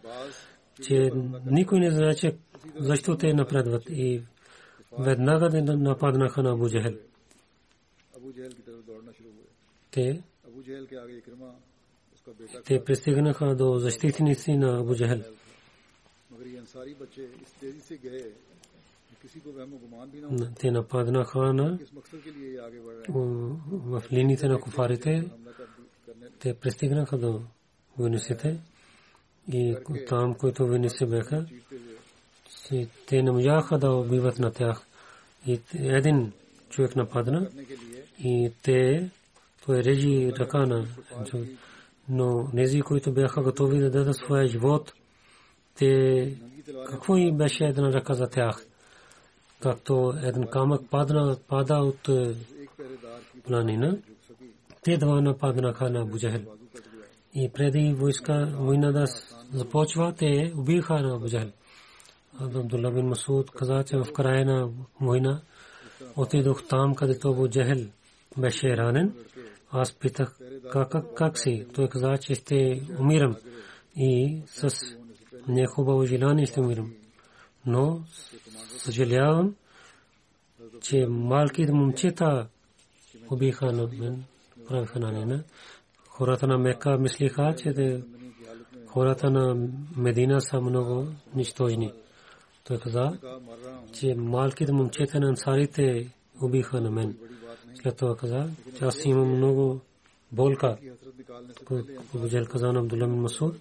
че 0.82 1.10
никой 1.46 1.80
не 1.80 1.90
знаеше 1.90 2.36
защо 2.78 3.16
те 3.16 3.34
напредват 3.34 3.82
и 3.88 4.22
веднага 4.98 5.48
да 5.48 5.76
нападнаха 5.76 6.42
на 6.42 6.50
Абу 6.50 6.68
Джахел. 6.68 6.94
Те 9.90 10.22
те 12.64 12.84
пристигнаха 12.84 13.54
до 13.54 13.78
защитници 13.78 14.56
на 14.56 14.80
Абу 14.80 14.94
Джахел. 14.94 15.22
Те 20.60 20.70
нападнаха 20.70 21.52
на 21.52 21.78
в 23.68 24.02
линиите 24.12 24.48
на 24.48 24.60
куфарите. 24.60 25.30
Те 26.38 26.54
пристигнаха 26.54 27.18
до 27.18 27.42
войниците 27.98 28.60
и 29.52 29.76
там, 30.08 30.34
които 30.34 30.66
войници 30.66 31.06
бяха, 31.06 31.46
те 33.06 33.22
не 33.22 33.30
можаха 33.30 33.78
да 33.78 33.90
убиват 33.90 34.38
на 34.38 34.52
тях. 34.52 34.86
И 35.46 35.60
един 35.74 36.32
човек 36.70 36.96
нападна 36.96 37.50
и 38.24 38.52
те 38.62 39.10
той 39.66 39.84
режи 39.84 40.32
ръка 40.38 40.66
на 40.66 40.86
но 42.08 42.48
нези, 42.52 42.80
които 42.80 43.12
бяха 43.12 43.42
готови 43.42 43.78
да 43.78 43.90
дадат 43.90 44.16
своя 44.16 44.46
живот, 44.46 44.92
те 45.74 46.34
какво 46.90 47.16
и 47.16 47.32
беше 47.32 47.64
една 47.64 47.92
ръка 47.92 48.14
за 48.14 48.28
тях? 48.28 48.67
Както 49.60 50.14
един 50.22 50.46
камък 50.46 50.90
падна, 50.90 51.36
пада 51.48 51.74
от 51.74 52.08
е, 52.08 52.34
планина, 53.46 53.98
те 54.82 54.96
два 54.96 55.20
нападнаха 55.20 55.90
на 55.90 56.04
Буджахел. 56.04 56.42
И 57.34 57.50
преди 57.54 57.94
войска, 57.94 58.52
война 58.58 58.92
да 58.92 59.06
започва, 59.52 60.14
те 60.18 60.52
убиха 60.56 60.94
на 60.94 61.18
Буджахел. 61.18 61.50
Абдулла 62.40 62.90
бин 62.90 63.06
Масуд 63.06 63.50
каза, 63.50 63.84
че 63.84 63.96
в 63.96 64.12
края 64.12 64.46
на 64.46 64.68
война 65.00 65.40
отидох 66.16 66.66
там, 66.68 66.94
където 66.94 67.34
Буджахел 67.34 67.86
беше 68.38 68.76
ранен. 68.76 69.14
Аз 69.70 69.92
питах 69.92 70.38
как, 70.72 71.14
как 71.14 71.38
си? 71.38 71.66
Той 71.74 71.88
каза, 71.88 72.18
че 72.18 72.34
ще 72.34 72.82
умирам 73.00 73.36
и 73.96 74.42
с 74.46 74.70
нехубаво 75.48 76.04
желание 76.04 76.46
ще 76.46 76.60
умирам. 76.60 76.92
Но 77.68 78.02
съжалявам, 78.78 79.54
че 80.82 81.06
малките 81.06 81.72
момчета 81.72 82.46
убиха 83.30 83.72
на 83.72 83.88
мен, 83.98 84.24
правиха 84.68 85.00
на 85.00 85.12
мен. 85.12 85.44
Хората 86.08 86.46
на 86.46 86.58
Мека 86.58 86.98
мислиха, 86.98 87.54
че 87.58 88.02
хората 88.86 89.30
на 89.30 89.68
Медина 89.96 90.40
са 90.40 90.60
много 90.60 91.06
нищожни. 91.34 91.92
Той 92.64 92.78
каза, 92.78 93.18
че 93.92 94.14
малките 94.14 94.72
момчета 94.72 95.20
на 95.20 95.28
ансарите 95.28 96.10
убиха 96.42 96.80
на 96.80 96.90
мен. 96.90 97.16
След 97.82 97.96
това 97.96 98.16
каза, 98.16 98.48
че 98.78 98.84
аз 98.84 99.04
имам 99.04 99.36
много 99.36 99.80
болка. 100.32 100.76
Бujal 102.16 102.48
каза 102.48 102.72
на 102.72 102.80
Абдулла 102.80 103.06
бин 103.06 103.20
Масуд, 103.20 103.56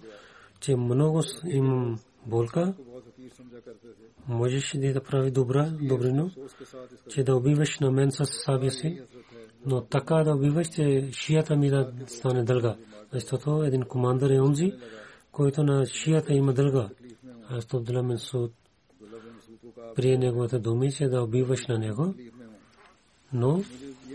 че 0.60 0.76
много 0.76 1.22
имам 1.44 1.98
болка. 2.26 2.74
Можеш 4.28 4.72
да 4.76 5.02
прави 5.02 5.30
добра, 5.30 5.70
добрино, 5.82 6.30
че 7.08 7.22
да 7.22 7.36
убиваш 7.36 7.78
на 7.78 7.90
мен 7.90 8.10
с 8.10 8.26
сабия 8.26 8.70
си, 8.70 9.02
но 9.66 9.84
така 9.84 10.14
да 10.14 10.34
убиваш, 10.34 10.68
че 10.68 11.08
шията 11.12 11.56
ми 11.56 11.70
да 11.70 11.92
стане 12.06 12.44
дълга. 12.44 12.76
Защото 13.12 13.62
един 13.62 13.82
командър 13.82 14.30
е 14.30 14.40
онзи, 14.40 14.72
който 15.32 15.62
на 15.62 15.86
шията 15.86 16.34
има 16.34 16.52
дълга. 16.52 16.88
Аз 17.48 17.66
то 17.66 17.76
Абдулла 17.76 18.02
бин 18.02 18.12
Масуд 18.12 18.52
прие 19.94 20.18
неговата 20.18 20.58
думи, 20.58 20.92
че 20.92 21.08
да 21.08 21.22
убиваш 21.22 21.66
на 21.66 21.78
него, 21.78 22.14
но 23.32 23.62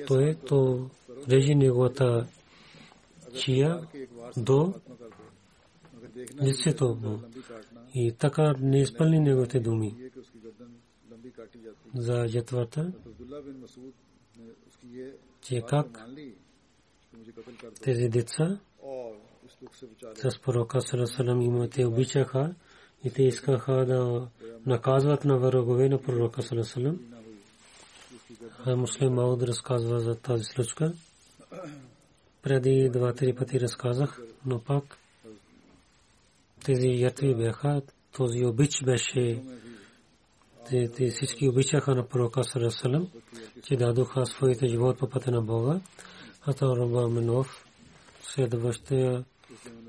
той 0.08 0.36
то 0.48 0.90
режи 1.30 1.56
неговата 1.56 2.28
чия 3.34 3.80
до 4.38 4.74
лицето 6.44 6.98
му. 7.02 7.20
И 7.94 8.14
така 8.20 8.54
не 8.60 8.82
изпълни 8.82 9.20
неговите 9.20 9.60
думи 9.60 9.96
за 11.96 12.28
жетвата, 12.28 12.92
че 15.42 15.62
как 15.70 16.06
тези 17.82 18.10
деца 18.10 18.60
с 20.16 20.40
пророка 20.40 20.82
Саласалам 20.82 21.42
има 21.42 21.70
те 21.70 21.86
обичаха 21.86 22.56
и 23.04 23.12
те 23.12 23.24
искаха 23.24 23.86
да 23.86 24.28
наказват 24.66 25.26
на 25.26 25.38
врагове 25.38 25.90
на 25.90 26.02
пророка 26.02 26.42
Саласалам 26.42 27.00
Муслим 28.68 29.14
Мауд 29.14 29.44
разказва 29.44 30.00
за 30.00 30.16
тази 30.16 30.44
случка. 30.44 30.94
Преди 32.42 32.90
два-три 32.90 33.36
пъти 33.36 33.60
разказах, 33.60 34.22
но 34.46 34.60
пак 34.60 34.98
тези 36.66 36.88
ятви 36.88 37.36
бяха, 37.36 37.82
този 38.12 38.46
обич 38.46 38.84
беше, 38.84 39.44
те, 40.70 41.10
всички 41.10 41.50
обичаха 41.50 41.96
на 41.96 42.08
пророка 42.08 42.44
Сарасалам, 42.44 43.12
че 43.64 43.76
дадоха 43.76 44.26
своите 44.26 44.68
живот 44.68 45.00
по 45.00 45.10
пътя 45.10 45.32
на 45.32 45.42
Бога. 45.42 45.82
А 46.42 46.54
то 46.54 46.76
Роба 46.76 47.10
Минов, 47.10 47.66
следващия 48.22 49.26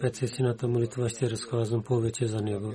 предсесената 0.01 0.69
молитва 0.69 1.09
ще 1.09 1.31
разказвам 1.31 1.83
повече 1.83 2.27
за 2.27 2.41
него. 2.41 2.75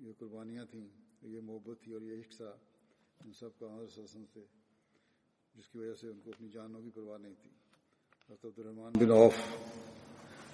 یہ 0.00 0.12
قربانیاں 0.18 0.64
تھیں 0.64 0.86
یہ 1.22 1.40
محبت 1.40 1.80
تھی 1.82 1.92
اور 1.92 2.02
یہ 2.02 2.18
عشق 2.18 2.36
تھا 2.36 2.50
ان 3.24 3.32
سب 3.32 3.58
کا 3.58 3.66
حضرت 3.74 3.98
حسن 3.98 4.24
سے 4.34 4.40
جس 5.54 5.68
کی 5.68 5.78
وجہ 5.78 5.94
سے 5.94 6.08
ان 6.08 6.20
کو 6.24 6.30
اپنی 6.30 6.48
جانوں 6.48 6.82
کی 6.82 6.90
پرواہ 6.94 7.18
نہیں 7.18 7.34
تھی 7.42 7.50
عبد 8.30 8.58
الرحمان 8.58 8.92
بن 8.98 9.10
عوف 9.10 9.34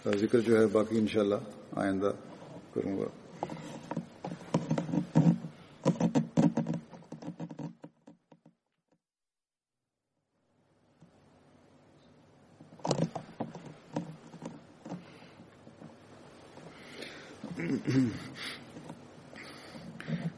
کا 0.04 0.10
ذکر 0.18 0.40
جو 0.40 0.58
ہے 0.58 0.66
باقی 0.66 0.98
انشاءاللہ 0.98 1.34
آئندہ 1.72 2.12
کروں 2.74 2.98
گا۔ 2.98 3.08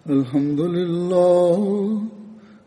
الحمد 0.07 0.61
لله 0.61 2.24